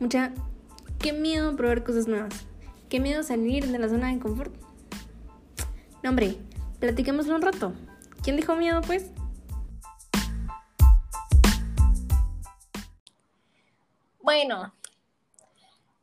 Mucha, 0.00 0.32
qué 1.00 1.12
miedo 1.12 1.56
probar 1.56 1.82
cosas 1.82 2.06
nuevas. 2.06 2.46
Qué 2.88 3.00
miedo 3.00 3.24
salir 3.24 3.66
de 3.66 3.80
la 3.80 3.88
zona 3.88 4.12
de 4.12 4.20
confort. 4.20 4.54
No, 6.04 6.10
hombre, 6.10 6.36
platiquémoslo 6.78 7.34
un 7.34 7.42
rato. 7.42 7.72
¿Quién 8.22 8.36
dijo 8.36 8.54
miedo, 8.54 8.80
pues? 8.82 9.10
Bueno, 14.20 14.72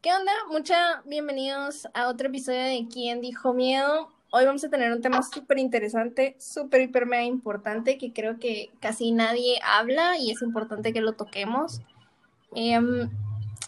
¿qué 0.02 0.12
onda? 0.12 0.34
Mucha 0.52 1.02
bienvenidos 1.06 1.88
a 1.94 2.10
otro 2.10 2.28
episodio 2.28 2.64
de 2.64 2.88
¿Quién 2.92 3.22
dijo 3.22 3.54
miedo? 3.54 4.10
Hoy 4.30 4.44
vamos 4.46 4.66
a 4.66 4.70
tener 4.70 4.92
un 4.92 5.02
tema 5.02 5.24
súper 5.24 5.58
interesante, 5.58 6.36
súper, 6.38 6.82
hiper, 6.82 7.06
mega 7.06 7.24
importante 7.24 7.98
que 7.98 8.12
creo 8.12 8.40
que 8.40 8.72
casi 8.82 9.14
nadie 9.14 9.58
habla 9.64 10.18
y 10.18 10.32
es 10.32 10.42
importante 10.42 10.92
que 10.92 11.00
lo 11.00 11.14
toquemos. 11.14 11.80
Em, 12.54 13.10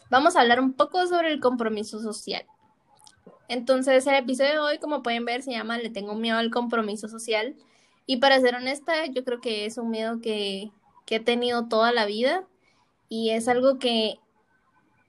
vamos 0.10 0.36
a 0.36 0.42
hablar 0.42 0.60
un 0.60 0.74
poco 0.74 1.06
sobre 1.08 1.32
el 1.32 1.40
compromiso 1.40 2.02
social. 2.02 2.46
Entonces, 3.50 4.06
el 4.08 4.16
episodio 4.16 4.52
de 4.52 4.60
hoy, 4.60 4.78
como 4.80 5.04
pueden 5.04 5.26
ver, 5.26 5.42
se 5.42 5.52
llama 5.52 5.78
Le 5.78 5.90
tengo 5.90 6.16
miedo 6.16 6.38
al 6.38 6.52
compromiso 6.52 7.08
social. 7.08 7.56
Y 8.06 8.18
para 8.18 8.40
ser 8.40 8.56
honesta, 8.56 9.06
yo 9.06 9.24
creo 9.24 9.40
que 9.40 9.66
es 9.66 9.78
un 9.78 9.90
miedo 9.90 10.20
que, 10.22 10.72
he 11.10 11.20
tenido 11.22 11.68
toda 11.70 11.94
la 11.94 12.06
vida 12.06 12.46
y 13.08 13.30
es 13.30 13.48
algo 13.48 13.80
que, 13.80 14.20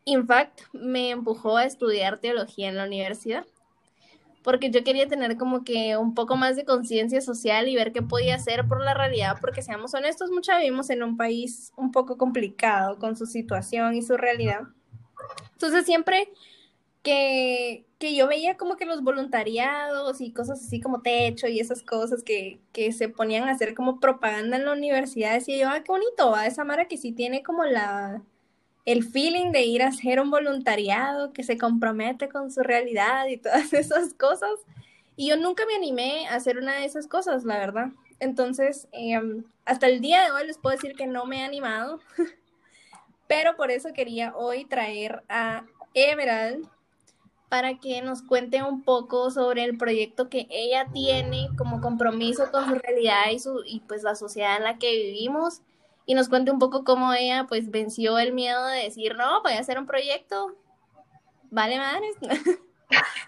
in 0.04 0.26
fact, 0.28 0.60
me 0.72 1.10
empujó 1.10 1.56
a 1.56 1.64
estudiar 1.64 2.18
teología 2.18 2.68
en 2.68 2.76
la 2.76 2.84
universidad. 2.84 3.44
Porque 4.44 4.70
yo 4.70 4.84
quería 4.84 5.08
tener 5.08 5.36
como 5.36 5.64
que 5.64 5.96
un 5.96 6.14
poco 6.14 6.36
más 6.36 6.54
de 6.54 6.64
conciencia 6.64 7.20
social 7.20 7.66
y 7.68 7.74
ver 7.74 7.92
qué 7.92 8.02
podía 8.02 8.36
hacer 8.36 8.68
por 8.68 8.80
la 8.80 8.94
realidad, 8.94 9.36
porque 9.40 9.62
seamos 9.62 9.92
honestos, 9.94 10.30
muchas 10.30 10.58
vivimos 10.58 10.88
en 10.90 11.02
un 11.02 11.16
país 11.16 11.72
un 11.76 11.90
poco 11.90 12.16
complicado 12.16 12.98
con 12.98 13.16
su 13.16 13.26
situación 13.26 13.94
y 13.96 14.02
su 14.02 14.16
realidad. 14.16 14.68
Entonces 15.52 15.84
siempre 15.84 16.30
que, 17.02 17.84
que, 17.98 18.14
yo 18.14 18.26
veía 18.28 18.56
como 18.56 18.76
que 18.76 18.84
los 18.84 19.02
voluntariados 19.02 20.20
y 20.20 20.32
cosas 20.32 20.62
así 20.64 20.80
como 20.80 21.00
techo 21.00 21.46
y 21.48 21.60
esas 21.60 21.82
cosas 21.82 22.22
que, 22.22 22.60
que 22.72 22.92
se 22.92 23.08
ponían 23.08 23.48
a 23.48 23.52
hacer 23.52 23.74
como 23.74 24.00
propaganda 24.00 24.56
en 24.56 24.64
la 24.64 24.72
universidad, 24.72 25.34
decía 25.34 25.56
yo, 25.58 25.68
ah, 25.68 25.82
qué 25.82 25.92
bonito, 25.92 26.30
va 26.30 26.46
esa 26.46 26.64
Mara 26.64 26.86
que 26.86 26.96
sí 26.96 27.12
tiene 27.12 27.42
como 27.42 27.64
la, 27.64 28.22
el 28.88 29.04
feeling 29.04 29.52
de 29.52 29.64
ir 29.64 29.82
a 29.82 29.88
hacer 29.88 30.18
un 30.18 30.30
voluntariado, 30.30 31.34
que 31.34 31.42
se 31.42 31.58
compromete 31.58 32.30
con 32.30 32.50
su 32.50 32.62
realidad 32.62 33.26
y 33.26 33.36
todas 33.36 33.72
esas 33.74 34.14
cosas. 34.14 34.50
Y 35.14 35.28
yo 35.28 35.36
nunca 35.36 35.66
me 35.66 35.74
animé 35.74 36.26
a 36.28 36.36
hacer 36.36 36.56
una 36.56 36.76
de 36.76 36.86
esas 36.86 37.06
cosas, 37.06 37.44
la 37.44 37.58
verdad. 37.58 37.88
Entonces, 38.18 38.88
eh, 38.92 39.20
hasta 39.66 39.88
el 39.88 40.00
día 40.00 40.24
de 40.24 40.30
hoy 40.30 40.46
les 40.46 40.56
puedo 40.56 40.74
decir 40.74 40.94
que 40.96 41.06
no 41.06 41.26
me 41.26 41.40
he 41.40 41.44
animado, 41.44 42.00
pero 43.28 43.54
por 43.56 43.70
eso 43.70 43.92
quería 43.92 44.34
hoy 44.34 44.64
traer 44.64 45.22
a 45.28 45.64
Emerald 45.94 46.68
para 47.48 47.78
que 47.78 48.02
nos 48.02 48.22
cuente 48.22 48.62
un 48.62 48.82
poco 48.82 49.30
sobre 49.30 49.64
el 49.64 49.78
proyecto 49.78 50.28
que 50.28 50.46
ella 50.50 50.88
tiene 50.92 51.48
como 51.56 51.80
compromiso 51.80 52.50
con 52.50 52.68
su 52.68 52.74
realidad 52.74 53.30
y, 53.30 53.38
su, 53.38 53.62
y 53.64 53.80
pues 53.80 54.02
la 54.02 54.14
sociedad 54.14 54.56
en 54.56 54.64
la 54.64 54.78
que 54.78 54.90
vivimos 54.90 55.62
y 56.04 56.14
nos 56.14 56.28
cuente 56.28 56.50
un 56.50 56.58
poco 56.58 56.84
cómo 56.84 57.12
ella 57.12 57.46
pues 57.48 57.70
venció 57.70 58.18
el 58.18 58.32
miedo 58.32 58.66
de 58.66 58.84
decir, 58.84 59.14
no, 59.16 59.42
voy 59.42 59.52
a 59.52 59.60
hacer 59.60 59.78
un 59.78 59.86
proyecto, 59.86 60.56
vale 61.50 61.78
madres, 61.78 62.16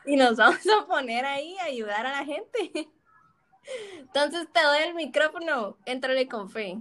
y 0.07 0.17
nos 0.17 0.37
vamos 0.37 0.67
a 0.67 0.87
poner 0.87 1.25
ahí 1.27 1.57
a 1.59 1.65
ayudar 1.65 2.07
a 2.07 2.13
la 2.13 2.25
gente. 2.25 2.73
Entonces 3.99 4.49
te 4.53 4.63
doy 4.63 4.79
el 4.79 4.95
micrófono, 4.95 5.77
entrale 5.85 6.27
con 6.27 6.51
fe. 6.51 6.79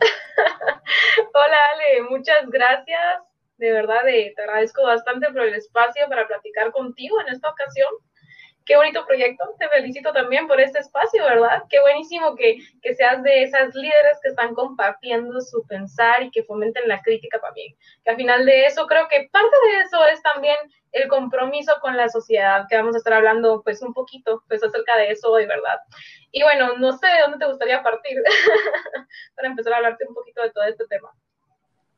Hola 1.34 1.58
Ale, 1.72 2.02
muchas 2.10 2.48
gracias 2.48 3.26
de 3.58 3.72
verdad 3.72 4.04
te 4.04 4.42
agradezco 4.42 4.82
bastante 4.82 5.28
por 5.28 5.42
el 5.42 5.54
espacio 5.54 6.08
para 6.08 6.26
platicar 6.26 6.72
contigo 6.72 7.20
en 7.20 7.28
esta 7.28 7.50
ocasión. 7.50 7.88
Qué 8.66 8.76
bonito 8.76 9.06
proyecto, 9.06 9.44
te 9.60 9.68
felicito 9.68 10.12
también 10.12 10.48
por 10.48 10.60
este 10.60 10.80
espacio, 10.80 11.22
¿verdad? 11.22 11.62
Qué 11.70 11.80
buenísimo 11.80 12.34
que, 12.34 12.58
que 12.82 12.94
seas 12.96 13.22
de 13.22 13.44
esas 13.44 13.72
líderes 13.76 14.18
que 14.20 14.30
están 14.30 14.54
compartiendo 14.54 15.40
su 15.40 15.64
pensar 15.68 16.24
y 16.24 16.32
que 16.32 16.42
fomenten 16.42 16.88
la 16.88 17.00
crítica 17.00 17.40
también. 17.40 17.76
Que 18.04 18.10
al 18.10 18.16
final 18.16 18.44
de 18.44 18.66
eso, 18.66 18.88
creo 18.88 19.06
que 19.08 19.28
parte 19.30 19.56
de 19.68 19.80
eso 19.82 20.04
es 20.06 20.20
también 20.20 20.56
el 20.90 21.08
compromiso 21.08 21.74
con 21.80 21.96
la 21.96 22.08
sociedad, 22.08 22.66
que 22.68 22.76
vamos 22.76 22.96
a 22.96 22.98
estar 22.98 23.12
hablando 23.12 23.62
pues 23.62 23.82
un 23.82 23.94
poquito 23.94 24.42
pues 24.48 24.64
acerca 24.64 24.96
de 24.96 25.10
eso 25.10 25.30
hoy, 25.30 25.46
¿verdad? 25.46 25.78
Y 26.32 26.42
bueno, 26.42 26.76
no 26.78 26.92
sé 26.98 27.06
de 27.06 27.20
dónde 27.20 27.38
te 27.38 27.46
gustaría 27.46 27.84
partir 27.84 28.20
para 29.36 29.48
empezar 29.48 29.74
a 29.74 29.76
hablarte 29.76 30.06
un 30.08 30.14
poquito 30.14 30.42
de 30.42 30.50
todo 30.50 30.64
este 30.64 30.86
tema. 30.88 31.12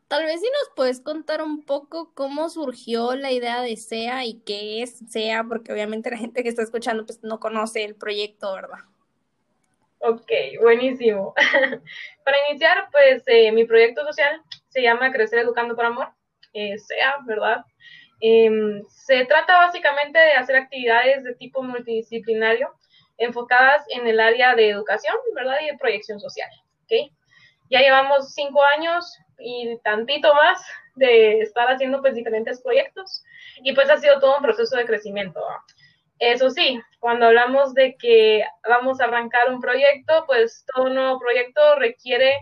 Tal 0.08 0.24
vez 0.24 0.40
si 0.40 0.46
nos 0.46 0.70
puedes 0.74 1.00
contar 1.00 1.42
un 1.42 1.62
poco 1.62 2.14
cómo 2.14 2.48
surgió 2.48 3.14
la 3.14 3.30
idea 3.30 3.60
de 3.60 3.76
SEA 3.76 4.24
y 4.24 4.40
qué 4.40 4.82
es 4.82 4.98
SEA, 5.06 5.44
porque 5.44 5.70
obviamente 5.70 6.10
la 6.10 6.16
gente 6.16 6.42
que 6.42 6.48
está 6.48 6.62
escuchando 6.62 7.04
pues 7.04 7.22
no 7.22 7.38
conoce 7.38 7.84
el 7.84 7.94
proyecto, 7.94 8.54
¿verdad? 8.54 8.78
Ok, 9.98 10.30
buenísimo. 10.62 11.34
Para 12.24 12.36
iniciar, 12.48 12.88
pues 12.90 13.22
eh, 13.26 13.52
mi 13.52 13.64
proyecto 13.64 14.02
social 14.06 14.40
se 14.68 14.80
llama 14.80 15.12
Crecer 15.12 15.40
Educando 15.40 15.76
por 15.76 15.84
Amor, 15.84 16.08
eh, 16.54 16.78
SEA, 16.78 17.16
¿verdad? 17.26 17.64
Em, 18.20 18.82
se 18.88 19.26
trata 19.26 19.58
básicamente 19.58 20.18
de 20.18 20.32
hacer 20.32 20.56
actividades 20.56 21.22
de 21.22 21.34
tipo 21.34 21.62
multidisciplinario 21.62 22.72
enfocadas 23.18 23.84
en 23.90 24.06
el 24.06 24.20
área 24.20 24.54
de 24.54 24.70
educación, 24.70 25.16
¿verdad? 25.34 25.58
Y 25.62 25.66
de 25.66 25.78
proyección 25.78 26.18
social, 26.18 26.48
¿ok? 26.84 27.12
Ya 27.70 27.80
llevamos 27.80 28.32
cinco 28.34 28.62
años 28.76 29.18
y 29.38 29.78
tantito 29.84 30.34
más 30.34 30.60
de 30.94 31.40
estar 31.40 31.68
haciendo 31.68 32.00
pues 32.00 32.14
diferentes 32.14 32.60
proyectos 32.60 33.24
y 33.62 33.72
pues 33.72 33.88
ha 33.90 33.98
sido 33.98 34.18
todo 34.20 34.36
un 34.36 34.42
proceso 34.42 34.76
de 34.76 34.86
crecimiento. 34.86 35.40
Eso 36.18 36.50
sí, 36.50 36.80
cuando 36.98 37.26
hablamos 37.26 37.74
de 37.74 37.96
que 37.96 38.44
vamos 38.68 39.00
a 39.00 39.04
arrancar 39.04 39.50
un 39.50 39.60
proyecto, 39.60 40.24
pues 40.26 40.64
todo 40.74 40.88
nuevo 40.88 41.18
proyecto 41.20 41.76
requiere 41.76 42.38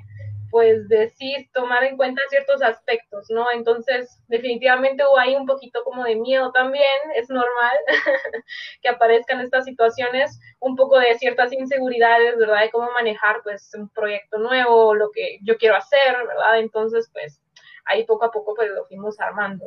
pues 0.50 0.88
decir, 0.88 1.48
tomar 1.52 1.84
en 1.84 1.96
cuenta 1.96 2.22
ciertos 2.28 2.62
aspectos, 2.62 3.26
¿no? 3.30 3.50
Entonces, 3.50 4.20
definitivamente 4.28 5.04
hubo 5.04 5.18
ahí 5.18 5.34
un 5.34 5.46
poquito 5.46 5.82
como 5.84 6.04
de 6.04 6.16
miedo 6.16 6.52
también, 6.52 6.84
es 7.14 7.28
normal 7.28 7.76
que 8.82 8.88
aparezcan 8.88 9.40
estas 9.40 9.64
situaciones, 9.64 10.38
un 10.60 10.76
poco 10.76 10.98
de 10.98 11.16
ciertas 11.18 11.52
inseguridades, 11.52 12.36
¿verdad? 12.38 12.62
De 12.62 12.70
cómo 12.70 12.90
manejar 12.92 13.42
pues 13.42 13.70
un 13.74 13.88
proyecto 13.90 14.38
nuevo, 14.38 14.94
lo 14.94 15.10
que 15.10 15.38
yo 15.42 15.56
quiero 15.58 15.76
hacer, 15.76 16.16
¿verdad? 16.26 16.58
Entonces, 16.60 17.08
pues 17.12 17.40
ahí 17.86 18.04
poco 18.04 18.24
a 18.26 18.30
poco 18.30 18.54
pues 18.54 18.70
lo 18.70 18.84
fuimos 18.86 19.18
armando. 19.20 19.66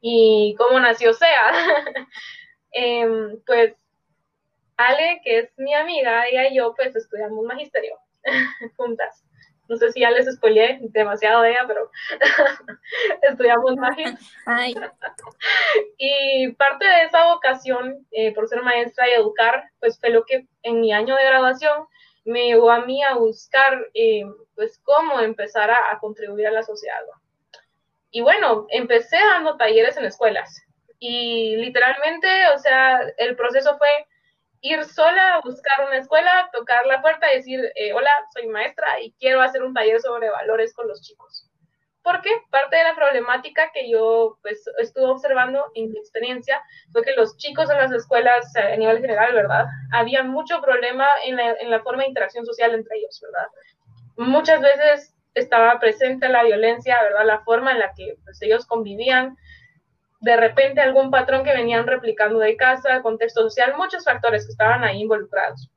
¿Y 0.00 0.54
cómo 0.58 0.78
nació 0.80 1.14
SEA? 1.14 1.52
Em, 2.74 3.38
pues 3.44 3.74
Ale, 4.78 5.20
que 5.22 5.40
es 5.40 5.52
mi 5.58 5.74
amiga, 5.74 6.26
ella 6.26 6.48
y 6.48 6.56
yo 6.56 6.74
pues 6.74 6.96
estudiamos 6.96 7.44
magisterio 7.44 7.98
juntas. 8.76 9.24
No 9.72 9.78
sé 9.78 9.90
si 9.90 10.00
ya 10.00 10.10
les 10.10 10.30
spoileé 10.30 10.80
demasiado 10.82 11.40
de 11.40 11.52
ella, 11.52 11.64
pero 11.66 11.90
estudiamos 13.22 13.74
magia. 13.76 14.18
y 15.96 16.52
parte 16.52 16.84
de 16.84 17.04
esa 17.04 17.24
vocación 17.32 18.06
eh, 18.10 18.34
por 18.34 18.48
ser 18.48 18.62
maestra 18.62 19.08
y 19.08 19.12
educar, 19.12 19.64
pues 19.80 19.98
fue 19.98 20.10
lo 20.10 20.26
que 20.26 20.46
en 20.62 20.82
mi 20.82 20.92
año 20.92 21.16
de 21.16 21.24
graduación 21.24 21.86
me 22.26 22.48
llevó 22.48 22.70
a 22.70 22.84
mí 22.84 23.02
a 23.02 23.14
buscar, 23.14 23.80
eh, 23.94 24.26
pues, 24.56 24.78
cómo 24.84 25.20
empezar 25.20 25.70
a, 25.70 25.90
a 25.90 25.98
contribuir 26.00 26.48
a 26.48 26.52
la 26.52 26.62
sociedad. 26.62 27.00
Y 28.10 28.20
bueno, 28.20 28.66
empecé 28.68 29.16
dando 29.16 29.56
talleres 29.56 29.96
en 29.96 30.04
escuelas. 30.04 30.62
Y 30.98 31.56
literalmente, 31.56 32.28
o 32.54 32.58
sea, 32.58 33.00
el 33.16 33.36
proceso 33.36 33.78
fue 33.78 33.88
ir 34.62 34.84
sola 34.84 35.34
a 35.34 35.40
buscar 35.40 35.86
una 35.86 35.98
escuela, 35.98 36.48
tocar 36.52 36.86
la 36.86 37.02
puerta 37.02 37.30
y 37.32 37.36
decir, 37.36 37.60
eh, 37.74 37.92
hola, 37.92 38.10
soy 38.32 38.46
maestra 38.46 39.00
y 39.00 39.12
quiero 39.18 39.42
hacer 39.42 39.62
un 39.62 39.74
taller 39.74 40.00
sobre 40.00 40.30
valores 40.30 40.72
con 40.72 40.88
los 40.88 41.02
chicos. 41.02 41.48
Porque 42.02 42.30
parte 42.50 42.76
de 42.76 42.84
la 42.84 42.94
problemática 42.94 43.70
que 43.72 43.90
yo 43.90 44.38
pues, 44.42 44.64
estuve 44.78 45.06
observando 45.06 45.64
en 45.74 45.90
mi 45.90 45.98
experiencia 45.98 46.60
fue 46.92 47.02
que 47.02 47.14
los 47.14 47.36
chicos 47.36 47.70
en 47.70 47.76
las 47.76 47.92
escuelas 47.92 48.54
a 48.56 48.76
nivel 48.76 49.00
general, 49.00 49.34
¿verdad? 49.34 49.66
Había 49.92 50.22
mucho 50.22 50.60
problema 50.60 51.06
en 51.24 51.36
la, 51.36 51.52
en 51.52 51.70
la 51.70 51.82
forma 51.82 52.02
de 52.02 52.08
interacción 52.08 52.46
social 52.46 52.74
entre 52.74 52.98
ellos, 52.98 53.20
¿verdad? 53.20 53.48
Muchas 54.16 54.60
veces 54.60 55.14
estaba 55.34 55.78
presente 55.80 56.28
la 56.28 56.42
violencia, 56.42 57.02
¿verdad? 57.02 57.24
La 57.24 57.40
forma 57.40 57.72
en 57.72 57.78
la 57.80 57.92
que 57.96 58.16
pues, 58.24 58.40
ellos 58.42 58.66
convivían, 58.66 59.36
de 60.22 60.36
repente 60.36 60.80
algún 60.80 61.10
patrón 61.10 61.42
que 61.42 61.52
venían 61.52 61.84
replicando 61.84 62.38
de 62.38 62.56
casa, 62.56 63.02
contexto 63.02 63.42
social, 63.42 63.74
muchos 63.76 64.04
factores 64.04 64.46
que 64.46 64.52
estaban 64.52 64.84
ahí 64.84 65.00
involucrados. 65.00 65.68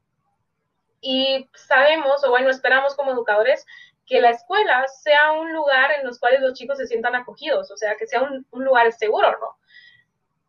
Y 1.01 1.49
sabemos, 1.55 2.23
o 2.23 2.29
bueno, 2.29 2.51
esperamos 2.51 2.95
como 2.95 3.11
educadores, 3.11 3.65
que 4.05 4.21
la 4.21 4.29
escuela 4.29 4.87
sea 4.87 5.31
un 5.31 5.51
lugar 5.51 5.91
en 5.93 6.05
los 6.05 6.19
cuales 6.19 6.41
los 6.41 6.53
chicos 6.53 6.77
se 6.77 6.85
sientan 6.85 7.15
acogidos, 7.15 7.71
o 7.71 7.77
sea, 7.77 7.95
que 7.95 8.05
sea 8.05 8.21
un, 8.21 8.45
lugar 8.51 8.91
seguro, 8.93 9.31
¿no? 9.31 9.57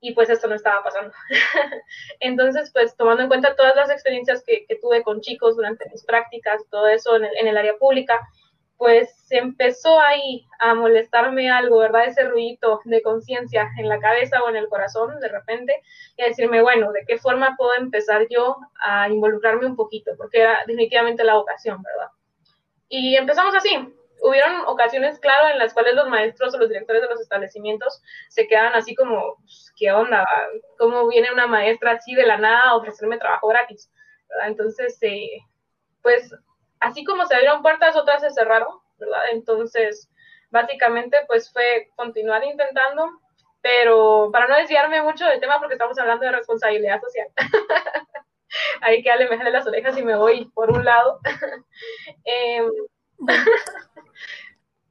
Y 0.00 0.12
pues 0.12 0.28
esto 0.28 0.46
no 0.46 0.56
estaba 0.56 0.84
pasando. 0.84 1.14
Entonces, 2.20 2.70
pues 2.74 2.94
tomando 2.96 3.22
en 3.22 3.28
cuenta 3.28 3.56
todas 3.56 3.74
las 3.76 3.90
experiencias 3.90 4.44
que, 4.44 4.66
tuve 4.82 5.02
con 5.04 5.22
chicos 5.22 5.56
durante 5.56 5.88
mis 5.88 6.04
prácticas, 6.04 6.62
todo 6.70 6.86
eso 6.88 7.16
en 7.16 7.24
el, 7.24 7.36
en 7.38 7.46
el 7.46 7.56
área 7.56 7.78
pública, 7.78 8.20
pues 8.78 9.26
empezó 9.30 9.98
ahí 10.00 10.46
a 10.60 10.74
molestarme 10.74 11.50
algo, 11.50 11.78
¿verdad? 11.78 12.06
Ese 12.06 12.28
ruidito 12.28 12.80
de 12.84 13.02
conciencia 13.02 13.68
en 13.78 13.88
la 13.88 13.98
cabeza 14.00 14.42
o 14.42 14.48
en 14.48 14.56
el 14.56 14.68
corazón 14.68 15.18
de 15.20 15.28
repente 15.28 15.82
y 16.16 16.22
a 16.22 16.26
decirme, 16.26 16.60
bueno, 16.62 16.92
¿de 16.92 17.04
qué 17.06 17.18
forma 17.18 17.54
puedo 17.56 17.74
empezar 17.74 18.26
yo 18.28 18.56
a 18.82 19.08
involucrarme 19.08 19.66
un 19.66 19.76
poquito? 19.76 20.12
Porque 20.16 20.40
era 20.42 20.58
definitivamente 20.66 21.24
la 21.24 21.36
vocación, 21.36 21.82
¿verdad? 21.82 22.10
Y 22.88 23.16
empezamos 23.16 23.54
así. 23.54 23.92
Hubieron 24.22 24.62
ocasiones, 24.66 25.18
claro, 25.18 25.48
en 25.48 25.58
las 25.58 25.74
cuales 25.74 25.94
los 25.94 26.08
maestros 26.08 26.54
o 26.54 26.58
los 26.58 26.68
directores 26.68 27.02
de 27.02 27.08
los 27.08 27.20
establecimientos 27.20 28.02
se 28.28 28.46
quedan 28.46 28.74
así 28.74 28.94
como, 28.94 29.36
pues, 29.40 29.72
¿qué 29.76 29.92
onda? 29.92 30.26
¿Cómo 30.78 31.08
viene 31.08 31.32
una 31.32 31.46
maestra 31.46 31.92
así 31.92 32.14
de 32.14 32.26
la 32.26 32.38
nada 32.38 32.60
a 32.60 32.76
ofrecerme 32.76 33.18
trabajo 33.18 33.48
gratis? 33.48 33.90
Entonces, 34.46 34.98
eh, 35.02 35.40
pues 36.02 36.34
así 36.80 37.04
como 37.04 37.26
se 37.26 37.34
abrieron 37.34 37.62
puertas, 37.62 37.96
otras 37.96 38.22
se 38.22 38.30
cerraron, 38.30 38.78
¿verdad? 38.98 39.22
Entonces, 39.32 40.10
básicamente, 40.50 41.18
pues 41.26 41.52
fue 41.52 41.90
continuar 41.96 42.44
intentando, 42.44 43.20
pero 43.60 44.30
para 44.32 44.46
no 44.46 44.56
desviarme 44.56 45.02
mucho 45.02 45.26
del 45.26 45.40
tema, 45.40 45.58
porque 45.58 45.74
estamos 45.74 45.98
hablando 45.98 46.24
de 46.24 46.32
responsabilidad 46.32 47.00
social. 47.00 47.28
Ahí 48.80 49.02
que 49.02 49.10
me 49.28 49.50
las 49.50 49.66
orejas 49.66 49.96
y 49.98 50.02
me 50.02 50.16
voy 50.16 50.50
por 50.54 50.70
un 50.70 50.84
lado. 50.84 51.20
Em, 52.24 52.70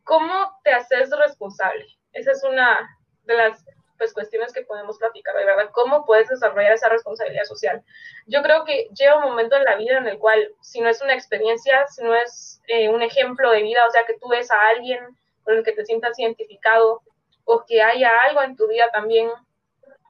¿Cómo 0.04 0.60
te 0.64 0.72
haces 0.72 1.10
responsable? 1.18 1.86
Esa 2.14 2.32
es 2.32 2.44
una 2.44 2.88
de 3.24 3.36
las 3.36 3.66
pues 3.98 4.14
cuestiones 4.14 4.54
que 4.54 4.64
podemos 4.64 4.98
platicar 4.98 5.36
verdad, 5.36 5.70
cómo 5.72 6.06
puedes 6.06 6.30
desarrollar 6.30 6.74
esa 6.74 6.90
responsabilidad 6.90 7.46
social. 7.46 7.84
Yo 8.28 8.42
creo 8.42 8.66
que 8.66 8.90
llega 8.98 9.18
un 9.18 9.24
momento 9.24 9.56
en 9.56 9.64
la 9.64 9.76
vida 9.76 9.98
en 9.98 10.08
el 10.08 10.18
cual, 10.18 10.52
si 10.62 10.82
no 10.82 10.90
es 10.90 11.02
una 11.02 11.14
experiencia, 11.14 11.88
si 11.88 12.04
no 12.04 12.14
es 12.14 12.62
eh, 12.68 12.90
un 12.90 13.02
ejemplo 13.02 13.52
de 13.52 13.64
vida, 13.64 13.86
o 13.88 13.92
sea, 13.92 14.06
que 14.06 14.18
tú 14.18 14.28
ves 14.30 14.52
a 14.52 14.68
alguien 14.70 15.00
con 15.44 15.56
el 15.56 15.64
que 15.64 15.74
te 15.74 15.86
sientas 15.86 16.18
identificado, 16.20 17.02
o 17.46 17.64
que 17.66 17.82
haya 17.82 18.12
algo 18.28 18.42
en 18.42 18.56
tu 18.56 18.68
vida 18.68 18.90
también 18.92 19.30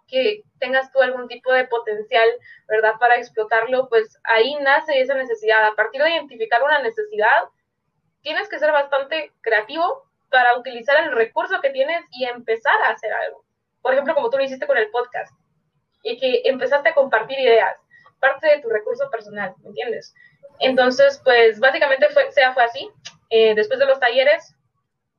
que 0.08 0.44
tengas 0.60 0.92
tú 0.92 1.02
algún 1.02 1.28
tipo 1.28 1.52
de 1.52 1.66
potencial, 1.66 2.28
¿verdad? 2.68 2.94
Para 3.00 3.16
explotarlo, 3.16 3.90
pues 3.90 4.18
ahí 4.24 4.56
nace 4.62 5.00
esa 5.02 5.16
necesidad. 5.16 5.66
A 5.66 5.76
partir 5.76 6.02
de 6.02 6.12
identificar 6.12 6.64
una 6.64 6.80
necesidad, 6.80 7.50
tienes 8.22 8.48
que 8.48 8.60
ser 8.60 8.72
bastante 8.72 9.32
creativo 9.42 10.04
para 10.30 10.58
utilizar 10.58 11.04
el 11.04 11.12
recurso 11.12 11.60
que 11.62 11.72
tienes 11.72 12.04
y 12.12 12.26
empezar 12.26 12.82
a 12.84 12.92
hacer 12.92 13.12
algo 13.14 13.45
por 13.86 13.94
ejemplo, 13.94 14.16
como 14.16 14.32
tú 14.32 14.38
lo 14.40 14.44
hiciste 14.44 14.66
con 14.66 14.80
el 14.80 14.90
podcast, 14.90 15.32
y 16.02 16.18
que 16.18 16.42
empezaste 16.46 16.90
a 16.90 16.96
compartir 16.96 17.40
ideas, 17.40 17.78
parte 18.20 18.48
de 18.48 18.60
tu 18.60 18.68
recurso 18.68 19.12
personal, 19.12 19.54
¿me 19.62 19.70
entiendes? 19.70 20.12
Entonces, 20.58 21.22
pues 21.24 21.60
básicamente 21.60 22.10
fue, 22.10 22.32
sea, 22.32 22.52
fue 22.56 22.64
así. 22.64 22.90
Eh, 23.30 23.54
después 23.54 23.78
de 23.78 23.86
los 23.86 24.00
talleres, 24.00 24.56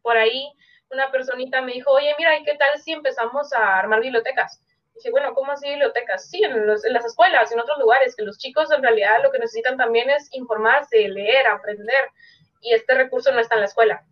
por 0.02 0.16
ahí 0.16 0.52
una 0.90 1.12
personita 1.12 1.62
me 1.62 1.74
dijo, 1.74 1.92
oye, 1.92 2.12
mira, 2.18 2.36
¿y 2.40 2.42
qué 2.42 2.56
tal 2.56 2.76
si 2.80 2.90
empezamos 2.90 3.52
a 3.52 3.78
armar 3.78 4.00
bibliotecas? 4.00 4.60
Y 4.94 4.96
dije, 4.96 5.12
bueno, 5.12 5.32
¿cómo 5.32 5.52
así 5.52 5.68
bibliotecas? 5.68 6.28
Sí, 6.28 6.42
en, 6.42 6.56
en, 6.56 6.92
las 6.92 7.04
escuelas, 7.04 7.52
en 7.52 7.60
otros 7.60 7.78
lugares, 7.78 8.16
que 8.16 8.24
los 8.24 8.36
chicos 8.36 8.72
en 8.72 8.82
realidad 8.82 9.22
lo 9.22 9.30
que 9.30 9.38
necesitan 9.38 9.76
también 9.76 10.10
es 10.10 10.28
informarse, 10.32 11.06
leer, 11.06 11.46
aprender, 11.46 12.10
y 12.62 12.74
este 12.74 12.94
recurso 12.94 13.30
no 13.30 13.38
está 13.38 13.54
en 13.54 13.60
la 13.60 13.66
escuela. 13.66 14.02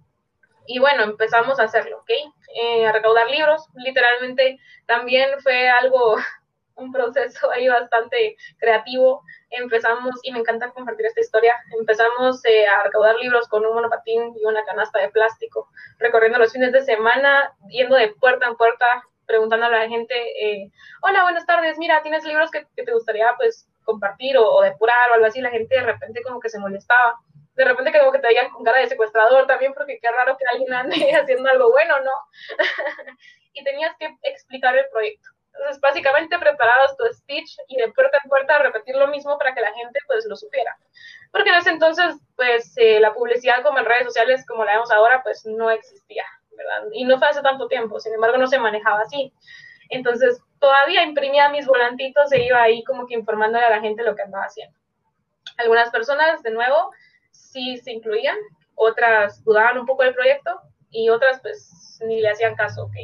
Y 0.69 0.79
bueno, 0.79 1.03
empezamos 1.03 1.59
a 1.59 1.65
hacerlo, 1.65 1.99
¿ok? 1.99 2.11
Eh, 2.55 2.87
a 2.87 2.93
recaudar 2.93 3.29
libros. 3.29 3.69
Literalmente 3.75 4.59
también 4.87 5.29
fue 5.43 5.69
algo, 5.69 6.17
un 6.77 6.93
proceso 6.93 7.51
ahí 7.51 7.69
bastante 7.69 8.37
creativo. 8.59 9.23
Empezamos, 9.51 10.15
y 10.23 10.33
me 10.33 10.39
encanta 10.39 10.71
compartir 10.71 11.07
esta 11.07 11.21
historia, 11.21 11.55
empezamos 11.79 12.45
eh, 12.45 12.67
a 12.67 12.85
recaudar 12.85 13.17
libros 13.17 13.49
con 13.49 13.65
un 13.65 13.75
monopatín 13.75 14.35
y 14.37 14.45
una 14.45 14.65
canasta 14.65 15.01
de 15.01 15.11
plástico, 15.11 15.69
recorriendo 15.99 16.39
los 16.39 16.53
fines 16.53 16.73
de 16.73 16.83
semana, 16.83 17.53
yendo 17.69 17.97
de 17.97 18.09
puerta 18.09 18.49
en 18.49 18.57
puerta, 18.57 19.05
preguntando 19.27 19.67
a 19.67 19.71
la 19.71 19.89
gente, 19.89 20.15
eh, 20.15 20.71
hola, 21.03 21.23
buenas 21.23 21.47
tardes, 21.47 21.79
mira, 21.79 22.03
¿tienes 22.03 22.25
libros 22.25 22.51
que, 22.51 22.67
te 22.75 22.93
gustaría 22.93 23.33
pues 23.37 23.69
compartir 23.85 24.37
o, 24.37 24.45
o 24.45 24.63
depurar 24.63 25.11
o 25.11 25.15
algo 25.15 25.27
así? 25.27 25.41
La 25.41 25.51
gente 25.51 25.75
de 25.75 25.83
repente 25.83 26.23
como 26.23 26.41
que 26.41 26.49
se 26.49 26.59
molestaba 26.59 27.15
de 27.55 27.65
repente 27.65 27.99
como 27.99 28.13
que 28.13 28.19
te 28.19 28.29
veían 28.29 28.51
con 28.51 28.65
cara 28.65 28.81
de 28.81 28.89
secuestrador 28.89 29.47
también, 29.47 29.73
porque 29.75 29.99
qué 30.01 30.11
raro 30.11 30.37
que 30.37 30.45
alguien 30.51 30.73
ande 30.73 30.97
haciendo 31.17 31.49
algo 31.49 31.71
bueno, 31.71 32.01
¿no? 32.01 32.13
y 33.53 33.65
tenías 33.65 33.97
que 33.99 34.17
explicar 34.23 34.77
el 34.77 34.89
proyecto. 34.91 35.29
Entonces, 35.57 35.81
básicamente 35.81 36.37
preparabas 36.39 36.97
tu 36.97 37.05
speech 37.13 37.57
y 37.69 37.77
de 37.77 37.93
puerta 37.93 38.19
en 38.23 38.29
puerta 38.29 38.59
repetir 38.59 38.97
lo 38.97 39.07
mismo 39.07 39.39
para 39.39 39.55
que 39.55 39.61
la 39.61 39.73
gente 39.73 40.01
pues 40.07 40.27
lo 40.27 40.35
supiera. 40.35 40.77
Porque 41.31 41.51
en 41.51 41.57
ese 41.57 41.71
entonces, 41.71 42.17
pues 42.35 42.73
eh, 42.77 42.99
la 42.99 43.15
publicidad 43.15 43.63
como 43.63 43.79
en 43.79 43.85
redes 43.85 44.05
sociales, 44.05 44.45
como 44.47 44.65
la 44.65 44.73
vemos 44.73 44.91
ahora, 44.91 45.23
pues 45.23 45.47
no 45.47 45.71
existía, 45.71 46.25
¿verdad? 46.57 46.89
Y 46.93 47.05
no 47.05 47.19
fue 47.19 47.29
hace 47.29 47.43
tanto 47.43 47.69
tiempo, 47.69 48.01
sin 48.01 48.15
embargo 48.15 48.37
no 48.37 48.49
se 48.49 48.59
manejaba 48.59 49.03
así. 49.03 49.33
Entonces, 49.91 50.43
todavía 50.59 51.05
imprimía 51.05 51.49
mis 51.51 51.67
volantitos 51.67 52.33
e 52.33 52.43
iba 52.43 52.61
ahí 52.61 52.83
como 52.85 53.07
que 53.07 53.15
informándole 53.15 53.65
a 53.65 53.71
la 53.71 53.81
gente 53.81 54.03
lo 54.03 54.17
que 54.17 54.23
andaba 54.23 54.47
haciendo. 54.47 54.77
Algunas 55.59 55.91
personas, 55.91 56.43
de 56.43 56.51
nuevo, 56.51 56.91
sí 57.35 57.77
se 57.79 57.93
incluían, 57.93 58.37
otras 58.75 59.45
dudaban 59.45 59.79
un 59.79 59.87
poco 59.87 60.03
del 60.03 60.15
proyecto 60.15 60.61
y 60.91 61.09
otras 61.09 61.41
pues 61.41 62.01
ni 62.07 62.21
le 62.21 62.31
hacían 62.31 62.55
caso, 62.55 62.85
¿ok? 62.85 62.95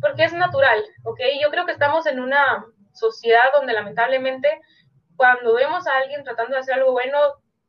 Porque 0.00 0.24
es 0.24 0.32
natural, 0.32 0.82
¿ok? 1.04 1.20
Yo 1.40 1.50
creo 1.50 1.66
que 1.66 1.72
estamos 1.72 2.06
en 2.06 2.20
una 2.20 2.64
sociedad 2.92 3.52
donde 3.52 3.72
lamentablemente 3.72 4.60
cuando 5.16 5.54
vemos 5.54 5.86
a 5.86 5.96
alguien 5.96 6.24
tratando 6.24 6.54
de 6.54 6.60
hacer 6.60 6.74
algo 6.74 6.92
bueno, 6.92 7.18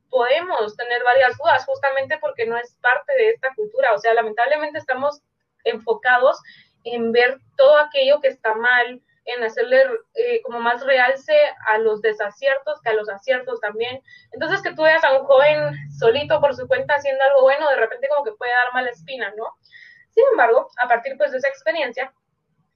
podemos 0.09 0.75
tener 0.75 1.03
varias 1.03 1.37
dudas 1.37 1.65
justamente 1.65 2.17
porque 2.19 2.45
no 2.45 2.57
es 2.57 2.77
parte 2.81 3.13
de 3.13 3.29
esta 3.29 3.53
cultura. 3.55 3.93
O 3.93 3.99
sea, 3.99 4.13
lamentablemente 4.13 4.79
estamos 4.79 5.21
enfocados 5.63 6.37
en 6.83 7.11
ver 7.11 7.39
todo 7.55 7.77
aquello 7.77 8.19
que 8.21 8.29
está 8.29 8.53
mal, 8.55 9.01
en 9.27 9.43
hacerle 9.43 9.83
eh, 10.15 10.41
como 10.41 10.59
más 10.59 10.85
realce 10.85 11.37
a 11.67 11.77
los 11.77 12.01
desaciertos 12.01 12.81
que 12.81 12.89
a 12.89 12.93
los 12.93 13.09
aciertos 13.09 13.59
también. 13.59 14.01
Entonces 14.31 14.61
que 14.61 14.73
tú 14.73 14.83
veas 14.83 15.03
a 15.03 15.19
un 15.19 15.25
joven 15.25 15.73
solito 15.99 16.39
por 16.39 16.55
su 16.55 16.67
cuenta 16.67 16.95
haciendo 16.95 17.23
algo 17.23 17.41
bueno, 17.41 17.69
de 17.69 17.75
repente 17.75 18.07
como 18.07 18.23
que 18.23 18.31
puede 18.31 18.51
dar 18.51 18.73
mala 18.73 18.89
espina, 18.89 19.33
¿no? 19.37 19.45
Sin 20.11 20.23
embargo, 20.31 20.69
a 20.77 20.87
partir 20.87 21.17
pues 21.17 21.31
de 21.31 21.37
esa 21.37 21.49
experiencia, 21.49 22.13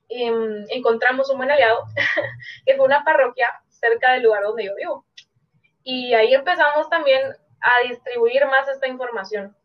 em, 0.09 0.65
encontramos 0.69 1.30
un 1.30 1.38
buen 1.38 1.51
aliado, 1.51 1.86
que 2.65 2.75
fue 2.75 2.86
una 2.86 3.03
parroquia 3.03 3.50
cerca 3.69 4.13
del 4.13 4.24
lugar 4.24 4.44
donde 4.44 4.65
yo 4.65 4.75
vivo. 4.75 5.06
Y 5.83 6.13
ahí 6.13 6.33
empezamos 6.33 6.89
también 6.89 7.21
a 7.62 7.88
distribuir 7.88 8.45
más 8.45 8.68
esta 8.68 8.88
información. 8.88 9.55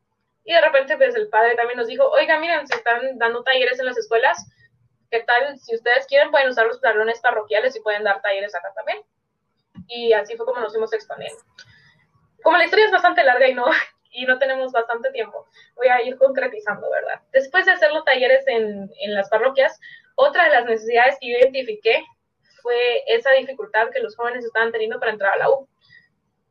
Y 0.44 0.52
de 0.52 0.60
repente 0.60 0.96
pues 0.96 1.16
el 1.16 1.28
padre 1.28 1.56
también 1.56 1.78
nos 1.78 1.88
dijo, 1.88 2.08
oiga, 2.08 2.38
miren, 2.38 2.66
se 2.68 2.76
están 2.76 3.18
dando 3.18 3.42
talleres 3.42 3.80
en 3.80 3.86
las 3.86 3.98
escuelas, 3.98 4.46
¿Qué 5.10 5.20
tal? 5.20 5.58
Si 5.58 5.74
ustedes 5.74 6.06
quieren, 6.06 6.30
pueden 6.30 6.48
usar 6.48 6.66
los 6.66 6.80
salones 6.80 7.20
parroquiales 7.20 7.76
y 7.76 7.80
pueden 7.80 8.04
dar 8.04 8.20
talleres 8.22 8.54
acá 8.54 8.72
también. 8.74 8.98
Y 9.86 10.12
así 10.12 10.36
fue 10.36 10.46
como 10.46 10.60
nos 10.60 10.72
fuimos 10.72 10.92
exponiendo. 10.92 11.40
Como 12.42 12.56
la 12.56 12.64
historia 12.64 12.86
es 12.86 12.92
bastante 12.92 13.22
larga 13.22 13.48
y 13.48 13.54
no, 13.54 13.66
y 14.10 14.24
no 14.24 14.38
tenemos 14.38 14.72
bastante 14.72 15.10
tiempo, 15.12 15.46
voy 15.74 15.88
a 15.88 16.02
ir 16.02 16.16
concretizando, 16.16 16.90
¿verdad? 16.90 17.20
Después 17.32 17.66
de 17.66 17.72
hacer 17.72 17.92
los 17.92 18.04
talleres 18.04 18.46
en, 18.46 18.90
en 19.00 19.14
las 19.14 19.28
parroquias, 19.28 19.78
otra 20.16 20.44
de 20.44 20.50
las 20.50 20.64
necesidades 20.64 21.16
que 21.20 21.30
yo 21.30 21.38
identifiqué 21.38 22.02
fue 22.62 23.04
esa 23.06 23.30
dificultad 23.32 23.90
que 23.90 24.00
los 24.00 24.16
jóvenes 24.16 24.44
estaban 24.44 24.72
teniendo 24.72 24.98
para 24.98 25.12
entrar 25.12 25.34
a 25.34 25.38
la 25.38 25.50
U. 25.50 25.68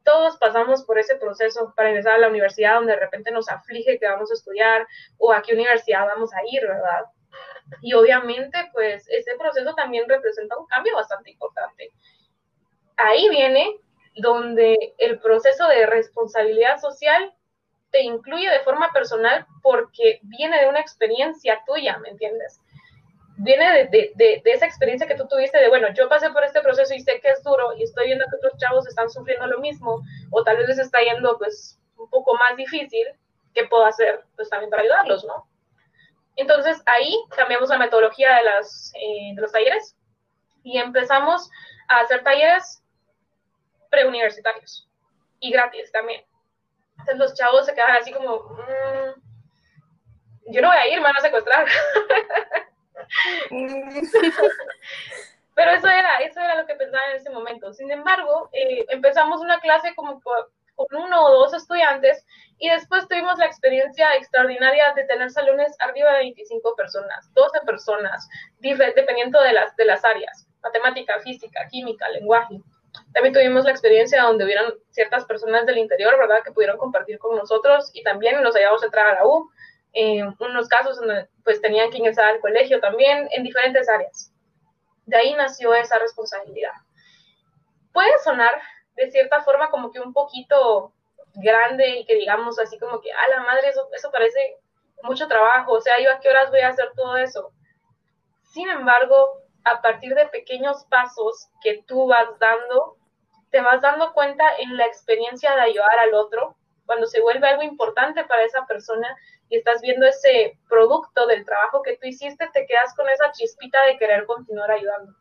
Todos 0.04 0.38
pasamos 0.38 0.84
por 0.86 1.00
ese 1.00 1.16
proceso 1.16 1.74
para 1.76 1.90
ingresar 1.90 2.14
a 2.14 2.18
la 2.20 2.30
universidad 2.30 2.76
donde 2.76 2.94
de 2.94 3.00
repente 3.00 3.32
nos 3.32 3.50
aflige 3.50 3.98
que 4.00 4.08
vamos 4.08 4.30
a 4.32 4.36
estudiar 4.36 4.88
o 5.18 5.34
a 5.34 5.42
qué 5.42 5.54
universidad 5.54 6.06
vamos 6.06 6.32
a 6.34 6.38
ir, 6.52 6.62
¿verdad? 6.62 7.06
Y 7.82 7.94
obviamente, 7.94 8.70
pues 8.74 9.08
ese 9.10 9.36
proceso 9.38 9.74
también 9.76 10.08
representa 10.08 10.58
un 10.58 10.68
cambio 10.68 10.96
bastante 10.96 11.32
importante. 11.32 11.92
Ahí 12.98 13.30
viene 13.30 13.80
donde 14.16 14.94
el 14.98 15.20
proceso 15.20 15.68
de 15.68 15.86
responsabilidad 15.86 16.80
social 16.80 17.34
te 17.92 18.02
incluye 18.02 18.50
de 18.50 18.60
forma 18.60 18.92
personal 18.92 19.46
porque 19.62 20.20
viene 20.24 20.60
de 20.60 20.68
una 20.68 20.80
experiencia 20.80 21.62
tuya, 21.66 21.98
¿me 22.00 22.10
entiendes? 22.10 22.60
Viene 23.38 23.90
de, 23.90 24.12
de, 24.16 24.42
de, 24.44 24.52
esa 24.52 24.66
experiencia 24.66 25.08
que 25.08 25.16
tú 25.16 25.28
tuviste 25.28 25.58
de, 25.58 25.68
bueno, 25.68 25.88
yo 25.94 26.08
pasé 26.08 26.30
por 26.30 26.44
este 26.44 26.62
proceso 26.62 26.94
y 26.94 27.02
sé 27.02 27.20
que 27.20 27.30
es 27.30 27.44
duro 27.44 27.74
y 27.76 27.84
estoy 27.84 28.08
viendo 28.08 28.26
que 28.30 28.38
otros 28.38 28.58
chavos 28.58 28.88
están 28.88 29.10
sufriendo 29.10 29.48
lo 29.48 29.60
mismo 29.60 30.02
o 30.32 30.44
tal 30.44 30.58
vez 30.58 30.70
les 30.70 30.80
está 30.80 31.02
yendo 31.02 31.38
pues 31.38 31.80
un 31.98 32.10
poco 32.10 32.36
más 32.36 32.56
difícil, 32.56 33.08
¿qué 33.54 33.66
puedo 33.66 33.86
hacer? 33.86 34.24
Pues 34.36 34.50
también 34.50 34.70
para 34.70 34.84
ayudarlos, 34.84 35.26
¿no? 35.26 35.48
Entonces 36.36 36.82
ahí 36.86 37.18
cambiamos 37.36 37.70
la 37.70 37.78
metodología 37.78 38.36
de, 38.36 38.44
las, 38.44 38.92
eh, 38.96 39.34
de 39.36 39.42
los 39.42 39.52
talleres 39.52 39.96
y 40.64 40.78
empezamos 40.78 41.50
a 41.88 42.00
hacer 42.02 42.24
talleres 42.24 42.84
preuniversitarios 43.90 44.90
y 45.40 45.52
gratis 45.52 45.92
también. 45.92 46.24
Entonces 47.00 47.18
los 47.18 47.34
chavos 47.36 47.66
se 47.66 47.74
quedaban 47.74 47.98
así 47.98 48.12
como, 48.12 48.38
mm, 48.38 49.22
yo 50.52 50.62
no 50.62 50.70
voy 50.70 50.78
a 50.78 50.88
ir, 50.88 50.98
me 50.98 51.04
van 51.04 51.18
a 51.18 51.22
secuestrar. 51.22 51.66
Pero 55.56 55.72
eso 55.72 55.88
era, 55.88 56.18
eso 56.18 56.40
era 56.42 56.56
lo 56.56 56.68
que 56.68 56.76
pensaba 56.76 57.06
en 57.10 57.16
ese 57.16 57.30
momento. 57.30 57.74
Sin 57.74 57.90
embargo, 57.90 58.50
eh, 58.52 58.86
empezamos 58.90 59.40
una 59.42 59.60
clase 59.62 59.96
como 59.96 60.22
con 60.90 61.04
uno 61.04 61.26
o 61.26 61.32
dos 61.40 61.54
estudiantes 61.54 62.26
y 62.58 62.70
después 62.70 63.08
tuvimos 63.08 63.38
la 63.38 63.46
experiencia 63.46 64.16
extraordinaria 64.16 64.94
de 64.94 65.04
tener 65.06 65.30
salones 65.30 65.76
arriba 65.80 66.14
de 66.14 66.20
25 66.20 66.76
personas, 66.76 67.32
12 67.34 67.62
personas, 67.66 68.28
dependiendo 68.60 69.42
de 69.42 69.54
las, 69.54 69.76
de 69.76 69.86
las 69.86 70.06
áreas, 70.06 70.48
matemática, 70.64 71.20
física, 71.20 71.68
química, 71.70 72.08
lenguaje. 72.10 72.62
También 73.14 73.34
tuvimos 73.34 73.66
la 73.66 73.72
experiencia 73.72 74.24
donde 74.24 74.46
hubieron 74.46 74.74
ciertas 74.92 75.26
personas 75.26 75.66
del 75.66 75.78
interior, 75.78 76.18
¿verdad?, 76.18 76.44
que 76.44 76.52
pudieron 76.52 76.78
compartir 76.78 77.20
con 77.20 77.36
nosotros 77.36 77.90
y 77.94 78.04
también 78.04 78.42
nos 78.42 78.56
ayudamos 78.56 78.82
a 78.84 78.86
entrar 78.86 79.08
a 79.08 79.16
la 79.16 79.26
U. 79.26 79.50
En 79.98 80.36
unos 80.40 80.68
casos 80.68 80.98
donde 80.98 81.30
pues 81.46 81.62
tenían 81.62 81.90
que 81.90 81.98
ingresar 81.98 82.26
al 82.26 82.42
colegio 82.42 82.82
también, 82.82 83.30
en 83.32 83.44
diferentes 83.44 83.88
áreas. 83.88 84.32
De 85.06 85.16
ahí 85.16 85.34
nació 85.36 85.74
esa 85.74 85.98
responsabilidad. 86.00 86.74
Puede 87.94 88.12
sonar 88.24 88.62
de 88.96 89.12
cierta 89.12 89.44
forma 89.44 89.70
como 89.70 89.92
que 89.92 90.00
un 90.00 90.14
poquito 90.14 90.94
grande 91.36 92.00
y 92.00 92.06
que 92.06 92.16
digamos 92.16 92.58
así 92.60 92.78
como 92.80 93.02
que, 93.02 93.12
a 93.12 93.28
la 93.30 93.42
madre, 93.42 93.70
eso, 93.70 94.12
parece 94.12 94.58
mucho 95.04 95.28
trabajo, 95.28 95.74
o 95.74 95.82
sea, 95.82 96.00
yo 96.02 96.12
a 96.12 96.20
qué 96.20 96.30
horas 96.30 96.50
voy 96.50 96.62
a 96.62 96.70
hacer 96.70 96.92
todo 96.96 97.18
eso. 97.18 97.52
Sin 98.42 98.70
embargo, 98.70 99.42
a 99.66 99.82
partir 99.82 100.16
de 100.16 100.28
pequeños 100.28 100.86
pasos 100.86 101.50
que 101.62 101.84
tú 101.88 102.08
vas 102.08 102.40
dando, 102.40 102.98
te 103.52 103.62
vas 103.62 103.82
dando 103.82 104.14
cuenta 104.14 104.46
en 104.58 104.78
la 104.78 104.86
experiencia 104.86 105.54
de 105.56 105.62
ayudar 105.62 106.00
al 106.00 106.14
otro, 106.14 106.56
cuando 106.86 107.08
se 107.08 107.22
vuelve 107.22 107.48
algo 107.48 107.64
importante 107.64 108.24
para 108.26 108.44
esa 108.44 108.66
persona 108.66 109.16
y 109.50 109.58
estás 109.58 109.82
viendo 109.82 110.06
ese 110.06 110.58
producto 110.70 111.26
del 111.28 111.44
trabajo 111.46 111.82
que 111.82 111.98
tú 111.98 112.08
hiciste, 112.08 112.48
te 112.54 112.66
quedas 112.66 112.96
con 112.96 113.10
esa 113.10 113.32
chispita 113.32 113.84
de 113.86 113.98
querer 113.98 114.26
continuar 114.26 114.72
ayudando. 114.72 115.14